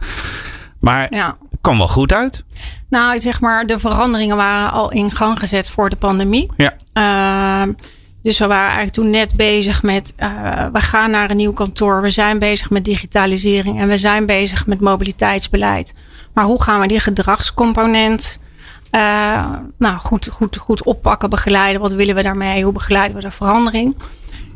[0.81, 1.37] Maar ja.
[1.65, 2.45] Kwam wel goed uit.
[2.89, 6.51] Nou, zeg maar, de veranderingen waren al in gang gezet voor de pandemie.
[6.57, 6.75] Ja.
[7.67, 7.75] Uh,
[8.23, 12.03] dus we waren eigenlijk toen net bezig met, uh, we gaan naar een nieuw kantoor.
[12.03, 15.95] We zijn bezig met digitalisering en we zijn bezig met mobiliteitsbeleid.
[16.33, 18.41] Maar hoe gaan we die gedragscomponent
[18.91, 21.81] uh, nou, goed, goed, goed oppakken, begeleiden?
[21.81, 22.65] Wat willen we daarmee?
[22.65, 23.97] Hoe begeleiden we de verandering?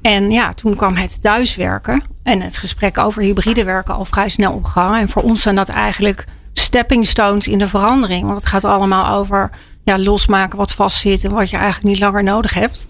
[0.02, 4.52] En ja, toen kwam het thuiswerken en het gesprek over hybride werken al vrij snel
[4.52, 4.96] op gang.
[4.96, 8.24] En voor ons zijn dat eigenlijk stepping stones in de verandering.
[8.24, 9.50] Want het gaat allemaal over
[9.84, 12.86] ja, losmaken wat vastzit en wat je eigenlijk niet langer nodig hebt.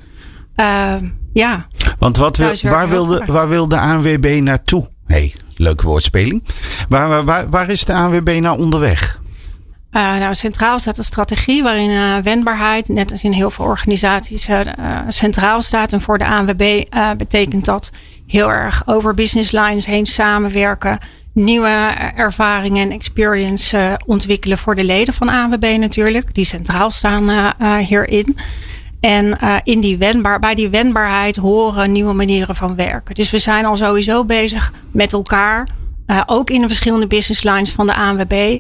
[0.56, 0.94] Uh,
[1.32, 1.66] ja.
[1.98, 4.88] Want wat wil, waar, wil de, waar wil de ANWB naartoe?
[5.08, 6.44] hey, leuke woordspeling.
[6.88, 9.20] Waar, waar, waar is de ANWB nou onderweg?
[9.92, 14.48] Uh, nou, centraal staat een strategie waarin uh, wendbaarheid, net als in heel veel organisaties,
[14.48, 14.60] uh,
[15.08, 15.92] centraal staat.
[15.92, 16.82] En voor de ANWB
[17.16, 17.90] betekent dat
[18.26, 20.98] heel erg over business lines heen samenwerken
[21.38, 26.34] nieuwe ervaringen en experience uh, ontwikkelen voor de leden van ANWB natuurlijk.
[26.34, 28.36] Die centraal staan uh, uh, hierin.
[29.00, 33.14] En in die wendbaar, bij die wendbaarheid horen nieuwe manieren van werken.
[33.14, 35.68] Dus we zijn al sowieso bezig met elkaar,
[36.26, 38.58] ook in de verschillende business lines van de ANWB,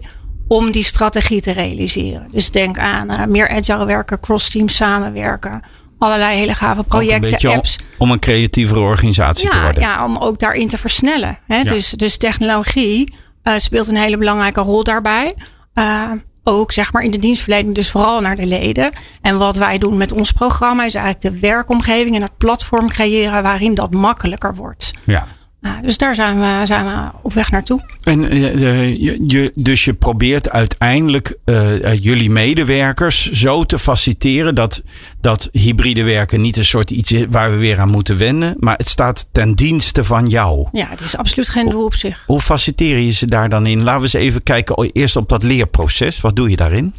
[0.48, 2.26] om die strategie te realiseren.
[2.32, 5.62] Dus denk aan meer agile werken, cross-team samenwerken
[5.98, 7.78] allerlei hele gave projecten, apps.
[7.78, 9.82] Om, om, een creatievere organisatie ja, te worden.
[9.82, 11.38] Ja, om ook daarin te versnellen.
[11.46, 11.56] Hè?
[11.56, 11.62] Ja.
[11.62, 15.34] Dus, dus technologie uh, speelt een hele belangrijke rol daarbij.
[15.74, 16.10] Uh,
[16.44, 18.90] ook zeg maar in de dienstverlening, dus vooral naar de leden.
[19.20, 23.42] En wat wij doen met ons programma is eigenlijk de werkomgeving en het platform creëren
[23.42, 24.92] waarin dat makkelijker wordt.
[25.06, 25.26] Ja.
[25.60, 27.84] Uh, dus daar zijn we, zijn we op weg naartoe.
[28.02, 34.82] En uh, je, je, dus je probeert uiteindelijk uh, jullie medewerkers zo te faciliteren dat,
[35.20, 38.76] dat hybride werken niet een soort iets is waar we weer aan moeten wennen, maar
[38.76, 40.68] het staat ten dienste van jou.
[40.72, 42.24] Ja, het is absoluut geen doel op zich.
[42.26, 43.82] Hoe faciliteer je ze daar dan in?
[43.82, 46.20] Laten we eens even kijken eerst op dat leerproces.
[46.20, 46.94] Wat doe je daarin?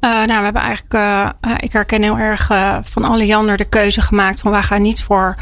[0.00, 2.46] Uh, nou, we hebben eigenlijk, ik herken heel erg
[2.82, 5.36] van Alliander de keuze gemaakt van wij gaan niet voor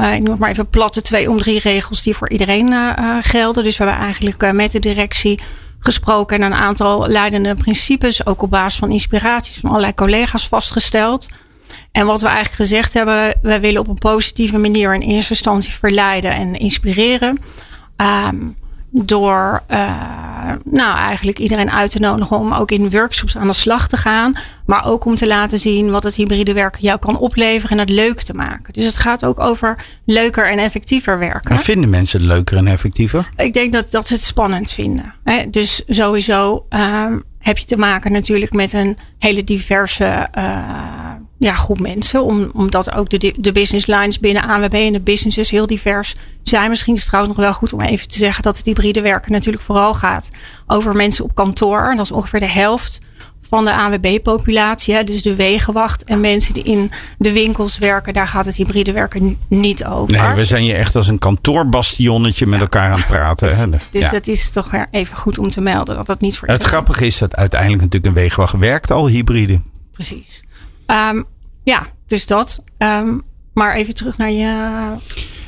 [0.00, 3.16] uh, ik noem het maar even platte twee om drie regels die voor iedereen uh,
[3.20, 3.64] gelden.
[3.64, 5.40] Dus we hebben eigenlijk met de directie
[5.78, 11.28] gesproken en een aantal leidende principes, ook op basis van inspiraties van allerlei collega's vastgesteld.
[11.92, 15.72] En wat we eigenlijk gezegd hebben, we willen op een positieve manier in eerste instantie
[15.72, 17.38] verleiden en inspireren.
[17.96, 18.56] Um,
[18.90, 23.88] door uh, nou, eigenlijk iedereen uit te nodigen om ook in workshops aan de slag
[23.88, 24.38] te gaan.
[24.66, 27.94] Maar ook om te laten zien wat het hybride werken jou kan opleveren en het
[27.94, 28.72] leuk te maken.
[28.72, 31.56] Dus het gaat ook over leuker en effectiever werken.
[31.56, 33.28] En vinden mensen het leuker en effectiever?
[33.36, 35.14] Ik denk dat, dat ze het spannend vinden.
[35.50, 41.80] Dus sowieso um, heb je te maken natuurlijk met een hele diverse uh, ja, groep
[41.80, 42.24] mensen.
[42.24, 46.68] Om, omdat ook de, de business lines binnen ANWB en de businesses heel divers zijn.
[46.68, 49.32] Misschien is het trouwens nog wel goed om even te zeggen dat het hybride werken
[49.32, 50.30] natuurlijk vooral gaat
[50.66, 51.92] over mensen op kantoor.
[51.96, 53.00] Dat is ongeveer de helft
[53.48, 55.04] van de ANWB-populatie.
[55.04, 58.12] Dus de wegenwacht en mensen die in de winkels werken.
[58.12, 60.20] Daar gaat het hybride werken niet over.
[60.20, 63.56] Nee, we zijn hier echt als een kantoorbastionnetje met elkaar aan het praten.
[63.56, 63.66] Hè?
[63.90, 64.10] Dus Ja.
[64.10, 65.96] dat is toch weer even goed om te melden.
[65.96, 69.60] Dat dat niet voor Het grappige is dat uiteindelijk natuurlijk een wegenwacht werkt al hybride.
[69.92, 70.44] Precies.
[70.86, 71.22] Ehm,
[71.64, 72.62] ja, dus dat.
[72.78, 73.18] Ehm,
[73.54, 74.76] maar even terug naar je...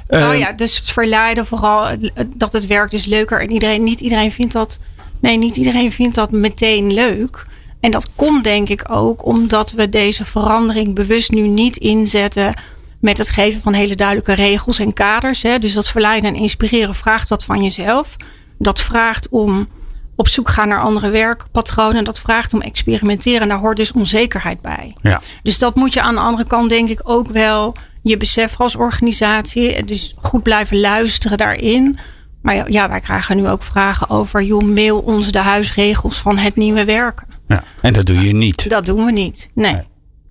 [0.08, 1.88] Oh ja, dus het verleiden vooral
[2.36, 3.40] dat het werkt is leuker.
[3.40, 4.78] En iedereen, niet iedereen vindt dat...
[5.20, 7.46] Nee, niet iedereen vindt dat meteen leuk.
[7.80, 12.54] En dat komt denk ik ook omdat we deze verandering bewust nu niet inzetten
[13.00, 15.42] met het geven van hele duidelijke regels en kaders.
[15.42, 15.58] Hè.
[15.58, 18.16] Dus dat verleiden en inspireren vraagt dat van jezelf.
[18.58, 19.68] Dat vraagt om
[20.16, 22.04] op zoek gaan naar andere werkpatronen.
[22.04, 23.40] Dat vraagt om experimenteren.
[23.40, 24.96] En daar hoort dus onzekerheid bij.
[25.02, 25.20] Ja.
[25.42, 28.76] Dus dat moet je aan de andere kant denk ik ook wel je beseffen als
[28.76, 29.84] organisatie.
[29.84, 31.98] Dus goed blijven luisteren daarin.
[32.42, 34.42] Maar ja, ja, wij krijgen nu ook vragen over...
[34.42, 37.29] joh, mail ons de huisregels van het nieuwe werken.
[37.56, 37.64] Ja.
[37.82, 38.68] En dat doe je niet.
[38.68, 39.48] Dat doen we niet.
[39.54, 39.76] Nee.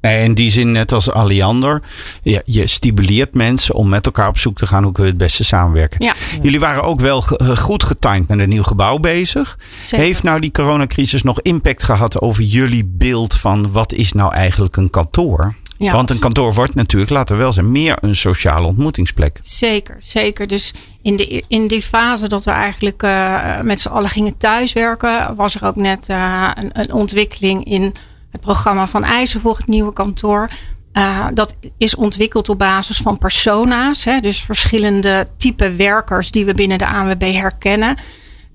[0.01, 1.81] Nee, In die zin, net als Aliander,
[2.23, 5.27] je, je stimuleert mensen om met elkaar op zoek te gaan hoe kunnen we het
[5.27, 6.05] beste samenwerken.
[6.05, 6.13] Ja.
[6.41, 9.57] Jullie waren ook wel ge- eh, goed getimed met een nieuw gebouw bezig.
[9.83, 10.05] Zeker.
[10.05, 14.77] Heeft nou die coronacrisis nog impact gehad over jullie beeld van wat is nou eigenlijk
[14.77, 15.55] een kantoor?
[15.79, 15.93] Ja.
[15.93, 19.39] Want een kantoor wordt natuurlijk, laten we wel zijn, meer een sociale ontmoetingsplek.
[19.43, 20.47] Zeker, zeker.
[20.47, 25.35] Dus in, de, in die fase dat we eigenlijk eh, met z'n allen gingen thuiswerken,
[25.35, 27.93] was er ook net eh, een, een ontwikkeling in
[28.31, 30.49] het programma van eisen voor het nieuwe kantoor.
[30.91, 36.53] Eh, dat is ontwikkeld op basis van persona's, hè, dus verschillende type werkers die we
[36.53, 37.97] binnen de ANWB herkennen.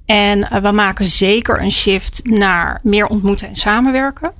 [0.06, 4.32] En we maken zeker een shift naar meer ontmoeten en samenwerken.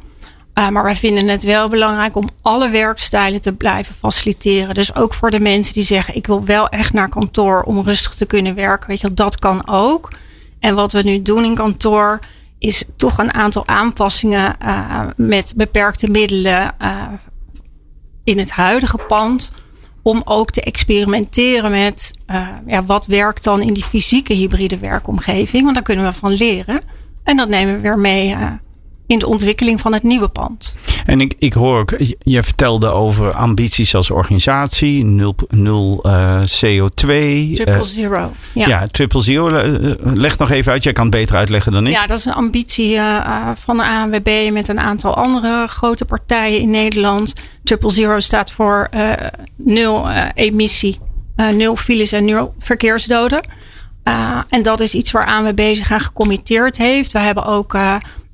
[0.54, 4.74] Uh, maar wij vinden het wel belangrijk om alle werkstijlen te blijven faciliteren.
[4.74, 8.14] Dus ook voor de mensen die zeggen: Ik wil wel echt naar kantoor om rustig
[8.14, 8.88] te kunnen werken.
[8.88, 10.12] Weet je, dat kan ook.
[10.58, 12.18] En wat we nu doen in kantoor
[12.58, 17.02] is toch een aantal aanpassingen uh, met beperkte middelen uh,
[18.24, 19.52] in het huidige pand.
[20.02, 22.12] Om ook te experimenteren met
[22.66, 25.62] ja, wat werkt dan in die fysieke hybride werkomgeving.
[25.62, 26.80] Want daar kunnen we van leren.
[27.22, 28.36] En dat nemen we weer mee
[29.06, 30.76] in de ontwikkeling van het nieuwe pand.
[31.06, 36.94] En ik, ik hoor ook, je vertelde over ambities als organisatie, nul, nul uh, CO2.
[36.94, 38.32] Triple zero.
[38.54, 38.66] Ja.
[38.66, 39.48] ja, triple zero.
[40.02, 41.92] Leg nog even uit, jij kan het beter uitleggen dan ik.
[41.92, 46.60] Ja, dat is een ambitie uh, van de ANWB met een aantal andere grote partijen
[46.60, 47.34] in Nederland.
[47.64, 48.88] Triple zero staat voor
[49.56, 50.98] nul emissie,
[51.36, 53.46] nul files en nul verkeersdoden.
[54.48, 57.12] en dat is iets waar ANWB zich aan gecommitteerd heeft.
[57.12, 57.76] We hebben ook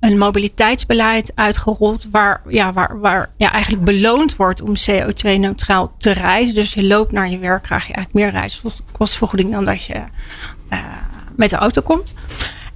[0.01, 2.09] een mobiliteitsbeleid uitgerold.
[2.11, 6.55] Waar, ja, waar, waar ja, eigenlijk beloond wordt om CO2-neutraal te reizen.
[6.55, 9.95] Dus je loopt naar je werk, krijg je eigenlijk meer reiskostvergoeding dan dat je
[10.73, 10.79] uh,
[11.37, 12.15] met de auto komt.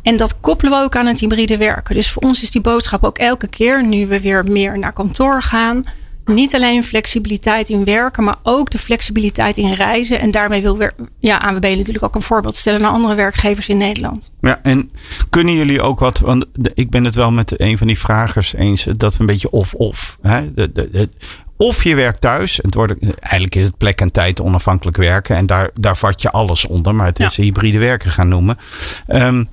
[0.02, 1.94] En dat koppelen we ook aan het hybride werken.
[1.94, 5.42] Dus voor ons is die boodschap ook elke keer, nu we weer meer naar kantoor
[5.42, 5.82] gaan.
[6.24, 10.20] Niet alleen flexibiliteit in werken, maar ook de flexibiliteit in reizen.
[10.20, 13.76] En daarmee wil weer, ja, ANWB natuurlijk ook een voorbeeld stellen naar andere werkgevers in
[13.76, 14.32] Nederland.
[14.40, 14.90] Ja, en
[15.30, 16.44] kunnen jullie ook wat, want
[16.74, 20.18] ik ben het wel met een van die vragers eens, dat we een beetje of-of.
[21.56, 25.36] Of je werkt thuis, het wordt, eigenlijk is het plek en tijd onafhankelijk werken.
[25.36, 27.42] En daar, daar vat je alles onder, maar het is ja.
[27.42, 28.58] hybride werken gaan noemen.
[29.08, 29.48] Um,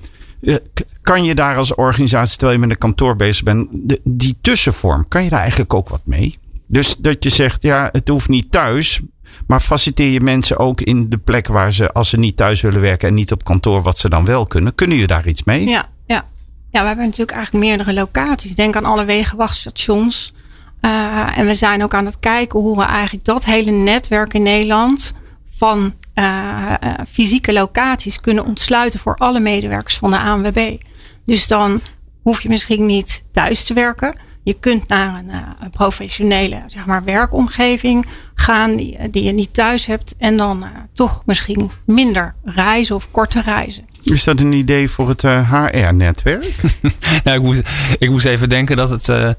[1.02, 5.08] kan je daar als organisatie, terwijl je met een kantoor bezig bent, de, die tussenvorm,
[5.08, 6.38] kan je daar eigenlijk ook wat mee?
[6.72, 9.00] Dus dat je zegt, ja, het hoeft niet thuis,
[9.46, 12.80] maar faciliteer je mensen ook in de plek waar ze, als ze niet thuis willen
[12.80, 14.74] werken en niet op kantoor, wat ze dan wel kunnen.
[14.74, 15.68] Kunnen je daar iets mee?
[15.68, 16.24] Ja, ja.
[16.70, 18.54] ja we hebben natuurlijk eigenlijk meerdere locaties.
[18.54, 20.34] Denk aan alle wegenwachtstations.
[20.80, 24.42] Uh, en we zijn ook aan het kijken hoe we eigenlijk dat hele netwerk in
[24.42, 25.14] Nederland
[25.56, 26.72] van uh,
[27.08, 30.76] fysieke locaties kunnen ontsluiten voor alle medewerkers van de ANWB.
[31.24, 31.80] Dus dan
[32.22, 34.16] hoef je misschien niet thuis te werken.
[34.42, 39.54] Je kunt naar een, uh, een professionele zeg maar, werkomgeving gaan die, die, je niet
[39.54, 40.14] thuis hebt.
[40.18, 43.84] En dan uh, toch misschien minder reizen of korter reizen.
[44.02, 46.54] Is dat een idee voor het uh, HR-netwerk?
[47.24, 47.62] nou, ik, moest,
[47.98, 49.30] ik moest even denken dat het, uh,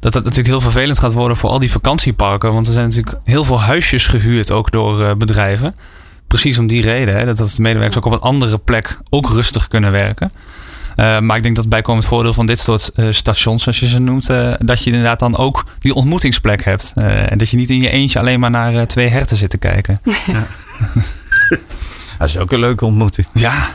[0.00, 2.52] dat het natuurlijk heel vervelend gaat worden voor al die vakantieparken.
[2.52, 5.74] Want er zijn natuurlijk heel veel huisjes gehuurd ook door bedrijven.
[6.26, 7.16] Precies om die reden.
[7.16, 10.32] Hè, dat, dat de medewerkers ook op een andere plek ook rustig kunnen werken.
[10.96, 13.86] Uh, maar ik denk dat het bijkomend voordeel van dit soort uh, stations, zoals je
[13.86, 16.92] ze noemt, uh, dat je inderdaad dan ook die ontmoetingsplek hebt.
[16.94, 20.00] en dat je niet in je eentje alleen maar naar twee herten zit te kijken.
[20.26, 20.46] Ja.
[22.18, 23.26] Dat is ook een leuke ontmoeting.
[23.32, 23.68] Ja.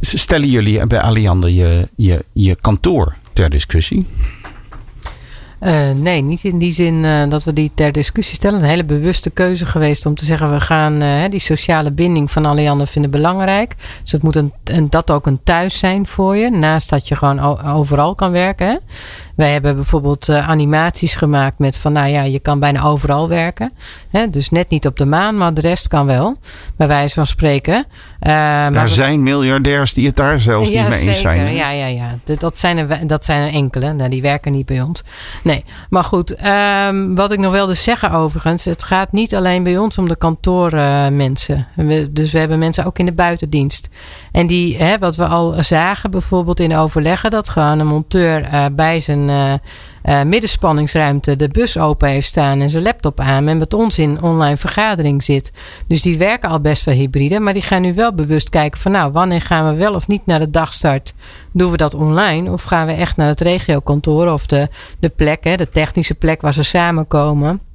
[0.00, 4.06] Stellen jullie bij Alliander je, je, je kantoor ter discussie?
[5.60, 8.58] Uh, nee, niet in die zin uh, dat we die ter discussie stellen.
[8.58, 12.46] Een hele bewuste keuze geweest om te zeggen: we gaan uh, die sociale binding van
[12.46, 13.74] Alliander vinden belangrijk.
[14.02, 16.50] Dus het moet een, en dat ook een thuis zijn voor je.
[16.50, 18.66] Naast dat je gewoon overal kan werken.
[18.66, 18.76] Hè.
[19.40, 23.72] Wij hebben bijvoorbeeld uh, animaties gemaakt met van, nou ja, je kan bijna overal werken.
[24.10, 24.30] Hè?
[24.30, 26.36] Dus net niet op de maan, maar de rest kan wel.
[26.76, 27.74] Bij wijze van spreken.
[27.74, 27.84] Uh,
[28.20, 31.40] maar er zijn miljardairs die het daar zelfs ja, niet mee eens zijn.
[31.40, 31.48] Hè?
[31.48, 32.18] Ja, ja, ja.
[32.38, 33.92] Dat zijn er, dat zijn er enkele.
[33.92, 35.02] Nou, die werken niet bij ons.
[35.42, 36.46] Nee, maar goed.
[36.88, 38.64] Um, wat ik nog wilde zeggen overigens.
[38.64, 41.66] Het gaat niet alleen bij ons om de kantoormensen.
[41.76, 43.88] Uh, dus we hebben mensen ook in de buitendienst.
[44.32, 47.30] En die, hè, wat we al zagen bijvoorbeeld in overleggen.
[47.30, 52.70] Dat gewoon een monteur uh, bij zijn uh, middenspanningsruimte de bus open heeft staan en
[52.70, 55.52] zijn laptop aan en met ons in online vergadering zit.
[55.86, 58.92] Dus die werken al best wel hybride, maar die gaan nu wel bewust kijken van
[58.92, 61.14] nou, wanneer gaan we wel of niet naar de dagstart?
[61.52, 64.68] Doen we dat online of gaan we echt naar het regiokantoor of de,
[64.98, 67.69] de plek, hè, de technische plek waar ze samenkomen?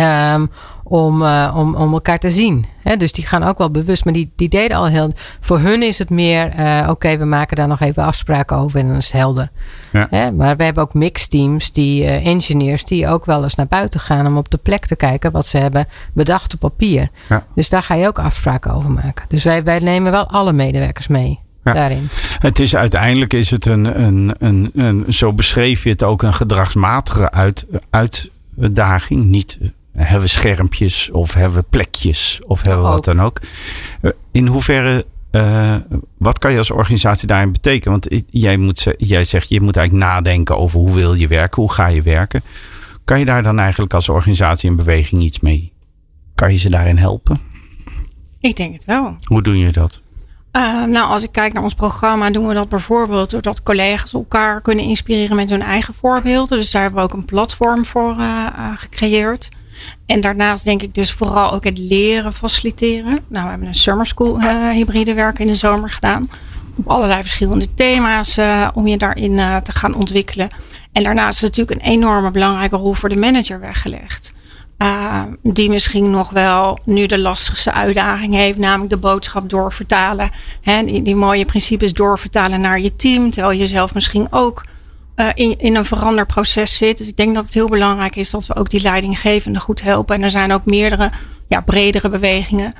[0.00, 0.50] Um,
[0.88, 2.64] om, uh, om, om elkaar te zien.
[2.82, 4.04] He, dus die gaan ook wel bewust.
[4.04, 5.12] Maar die, die deden al heel.
[5.40, 6.58] Voor hun is het meer.
[6.58, 8.80] Uh, Oké, okay, we maken daar nog even afspraken over.
[8.80, 9.50] En dan is het helder.
[9.92, 10.06] Ja.
[10.10, 11.72] He, maar we hebben ook mixteams.
[11.72, 12.84] Die uh, engineers.
[12.84, 14.26] Die ook wel eens naar buiten gaan.
[14.26, 15.32] Om op de plek te kijken.
[15.32, 17.08] Wat ze hebben bedacht op papier.
[17.28, 17.44] Ja.
[17.54, 19.24] Dus daar ga je ook afspraken over maken.
[19.28, 21.38] Dus wij, wij nemen wel alle medewerkers mee.
[21.64, 21.72] Ja.
[21.72, 22.08] Daarin.
[22.38, 26.34] Het is uiteindelijk is het een, een, een, een, zo beschreef je het ook een
[26.34, 29.24] gedragsmatige uit, uitdaging.
[29.24, 29.58] Niet
[30.04, 33.40] hebben we schermpjes of hebben we plekjes of hebben we wat dan ook.
[34.32, 35.76] In hoeverre, uh,
[36.18, 38.00] wat kan je als organisatie daarin betekenen?
[38.00, 41.72] Want jij, moet, jij zegt, je moet eigenlijk nadenken over hoe wil je werken, hoe
[41.72, 42.42] ga je werken.
[43.04, 45.72] Kan je daar dan eigenlijk als organisatie in beweging iets mee?
[46.34, 47.40] Kan je ze daarin helpen?
[48.40, 49.16] Ik denk het wel.
[49.24, 50.00] Hoe doe je dat?
[50.52, 54.60] Uh, nou, als ik kijk naar ons programma, doen we dat bijvoorbeeld doordat collega's elkaar
[54.60, 56.58] kunnen inspireren met hun eigen voorbeelden.
[56.58, 59.48] Dus daar hebben we ook een platform voor uh, uh, gecreëerd.
[60.06, 63.18] En daarnaast denk ik dus vooral ook het leren faciliteren.
[63.28, 66.30] Nou, we hebben een summer school uh, hybride werk in de zomer gedaan.
[66.76, 70.48] Op allerlei verschillende thema's uh, om je daarin uh, te gaan ontwikkelen.
[70.92, 74.34] En daarnaast is natuurlijk een enorme belangrijke rol voor de manager weggelegd.
[75.42, 80.30] die misschien nog wel nu de lastigste uitdaging heeft, namelijk de boodschap doorvertalen.
[80.62, 83.30] Hè, die, mooie principes doorvertalen naar je team.
[83.30, 84.64] Terwijl je zelf misschien ook
[85.18, 86.98] uh, in, in een veranderproces zit.
[86.98, 90.16] Dus ik denk dat het heel belangrijk is dat we ook die leidinggevende goed helpen.
[90.16, 91.10] En er zijn ook meerdere,
[91.48, 92.72] ja, bredere bewegingen.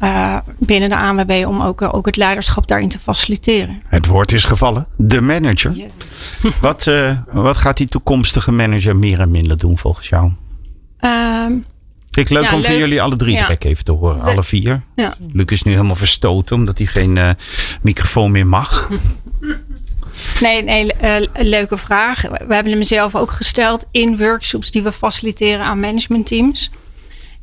[0.00, 3.82] Uh, binnen de ANWB om ook, uh, ook het leiderschap daarin te faciliteren.
[3.86, 4.86] Het woord is gevallen.
[4.96, 5.72] De manager.
[5.72, 5.94] Yes.
[6.60, 10.32] wat, uh, wat gaat die toekomstige manager meer en minder doen volgens jou?
[11.00, 11.64] Um,
[12.10, 12.64] Vind ik leuk ja, om leuk.
[12.64, 13.40] van jullie alle drie ja.
[13.40, 14.20] direct even te horen.
[14.20, 14.82] Alle vier.
[14.96, 15.14] Ja.
[15.32, 17.36] Luc is nu helemaal verstoten omdat hij geen
[17.82, 18.88] microfoon meer mag.
[20.40, 22.22] Nee, nee uh, leuke vraag.
[22.22, 26.70] We hebben hem zelf ook gesteld in workshops die we faciliteren aan managementteams.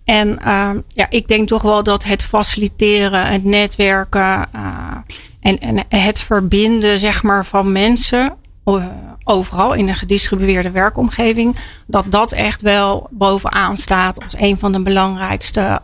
[0.06, 4.98] En uh, ja, ik denk toch wel dat het faciliteren, het netwerken uh,
[5.42, 8.34] en, en het verbinden zeg maar, van mensen
[8.66, 8.86] uh,
[9.24, 11.56] overal in een gedistribueerde werkomgeving,
[11.88, 15.82] dat dat echt wel bovenaan staat als een van de belangrijkste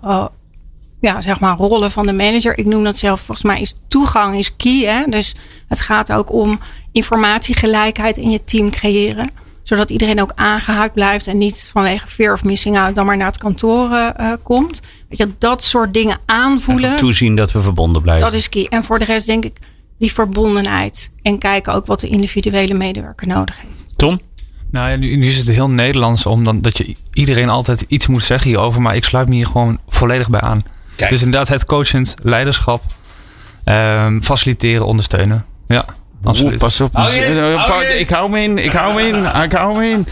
[1.05, 2.57] ja, zeg maar, rollen van de manager.
[2.57, 4.85] Ik noem dat zelf, volgens mij is toegang is key.
[4.85, 5.05] Hè?
[5.05, 5.35] Dus
[5.67, 6.59] het gaat ook om
[6.95, 9.29] informatiegelijkheid in je team creëren.
[9.63, 13.27] Zodat iedereen ook aangehaakt blijft en niet vanwege fear of missing out dan maar naar
[13.27, 14.81] het kantoor uh, komt.
[15.09, 16.89] Weet je, dat soort dingen aanvoelen.
[16.89, 18.25] En toezien dat we verbonden blijven.
[18.25, 18.65] Dat is key.
[18.69, 19.57] En voor de rest denk ik
[19.99, 21.11] die verbondenheid.
[21.21, 23.97] En kijken ook wat de individuele medewerker nodig heeft.
[23.97, 24.19] Tom?
[24.71, 28.07] Nou ja, nu, nu is het heel Nederlands om dan dat je iedereen altijd iets
[28.07, 28.81] moet zeggen hierover.
[28.81, 30.63] Maar ik sluit me hier gewoon volledig bij aan.
[30.95, 31.09] Kijk.
[31.09, 32.83] Dus inderdaad het coachend leiderschap.
[33.65, 35.45] Um, faciliteren, ondersteunen.
[35.67, 35.85] Ja.
[36.26, 36.57] Absoluut.
[36.57, 36.95] pas op.
[36.95, 38.57] Hou je, ik hou me in.
[38.57, 39.43] Ik hou me in.
[39.43, 40.07] Ik hou me in.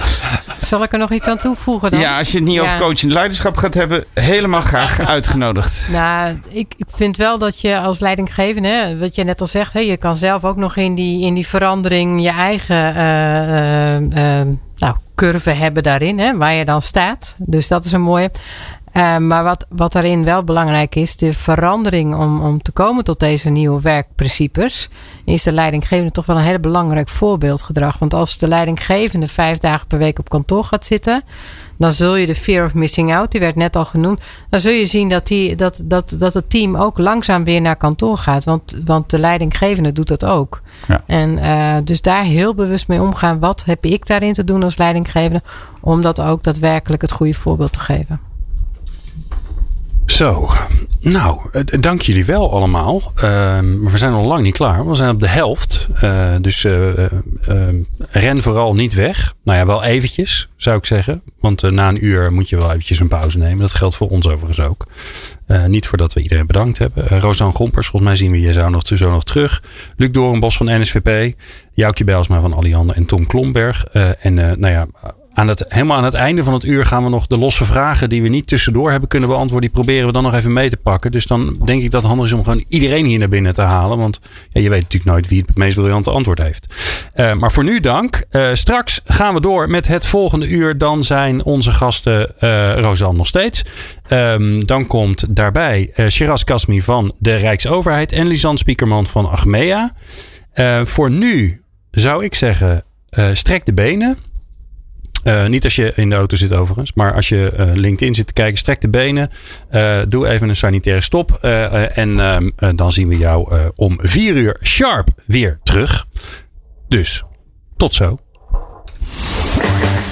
[0.57, 1.99] Zal ik er nog iets aan toevoegen dan?
[1.99, 2.61] Ja, als je het niet ja.
[2.61, 5.89] over coaching leiderschap gaat hebben, helemaal graag uitgenodigd.
[5.89, 9.79] Nou, ik, ik vind wel dat je als leidinggevende, wat je net al zegt, hè,
[9.79, 14.47] je kan zelf ook nog in die, in die verandering je eigen uh, uh,
[14.77, 17.35] nou, curve hebben daarin, hè, waar je dan staat.
[17.37, 18.31] Dus dat is een mooie.
[18.93, 23.19] Uh, maar wat, wat daarin wel belangrijk is, de verandering om, om te komen tot
[23.19, 24.89] deze nieuwe werkprincipes,
[25.25, 27.99] is de leidinggevende toch wel een heel belangrijk voorbeeldgedrag.
[27.99, 31.23] Want als de leidinggevende vijf dagen per week op kantoor gaat zitten,
[31.77, 34.71] dan zul je de fear of missing out, die werd net al genoemd, dan zul
[34.71, 38.43] je zien dat, die, dat, dat, dat het team ook langzaam weer naar kantoor gaat.
[38.43, 40.61] Want, want de leidinggevende doet dat ook.
[40.87, 41.03] Ja.
[41.05, 43.39] En uh, dus daar heel bewust mee omgaan.
[43.39, 45.41] Wat heb ik daarin te doen als leidinggevende?
[45.81, 48.32] Om dat ook daadwerkelijk het goede voorbeeld te geven.
[50.05, 50.49] Zo,
[51.03, 53.11] Nou, eh, dank jullie wel allemaal.
[53.15, 54.87] Ehm, maar we zijn nog lang niet klaar.
[54.89, 55.87] We zijn op de helft.
[56.03, 56.89] Uh, dus uh,
[58.09, 59.33] ren vooral niet weg.
[59.43, 61.21] Nou ja, wel eventjes, zou ik zeggen.
[61.39, 63.57] Want na een uur moet je wel eventjes een pauze nemen.
[63.57, 64.87] Dat geldt voor ons overigens ook.
[65.67, 67.05] niet voordat we iedereen bedankt hebben.
[67.11, 69.63] Uh, Rosan Gompers, volgens mij zien we je zo nog, zo nog terug.
[69.97, 71.35] Luc Dorenbos van NSVP.
[71.73, 73.83] Joukje Bijlsma van Alliander en Tom Klomberg.
[74.19, 74.87] en nou ja,
[75.33, 78.09] aan het, helemaal aan het einde van het uur gaan we nog de losse vragen
[78.09, 79.69] die we niet tussendoor hebben kunnen beantwoorden.
[79.69, 81.11] Die proberen we dan nog even mee te pakken.
[81.11, 83.61] Dus dan denk ik dat het handig is om gewoon iedereen hier naar binnen te
[83.61, 83.97] halen.
[83.97, 84.19] Want
[84.49, 86.67] ja, je weet natuurlijk nooit wie het meest briljante antwoord heeft.
[87.15, 88.23] Uh, maar voor nu dank.
[88.31, 90.77] Uh, straks gaan we door met het volgende uur.
[90.77, 93.63] Dan zijn onze gasten uh, Rosanne nog steeds.
[94.09, 98.11] Um, dan komt daarbij Shiraz Kasmi van de Rijksoverheid.
[98.11, 99.91] En Lisanne Spiekerman van Achmea.
[100.83, 101.61] voor nu
[101.91, 102.83] zou ik zeggen,
[103.33, 104.31] strek de benen.
[105.23, 106.93] Uh, niet als je in de auto zit overigens.
[106.93, 109.29] Maar als je uh, LinkedIn zit te kijken, strek de benen.
[109.71, 111.31] Uh, doe even een sanitaire stop.
[111.41, 116.05] en ehm, dan zien we jou om vier uur sharp weer terug.
[116.87, 117.23] Dus,
[117.77, 118.17] tot zo.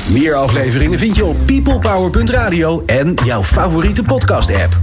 [0.10, 4.80] Meer afleveringen vind je op peoplepower.radio en jouw favoriete podcast app.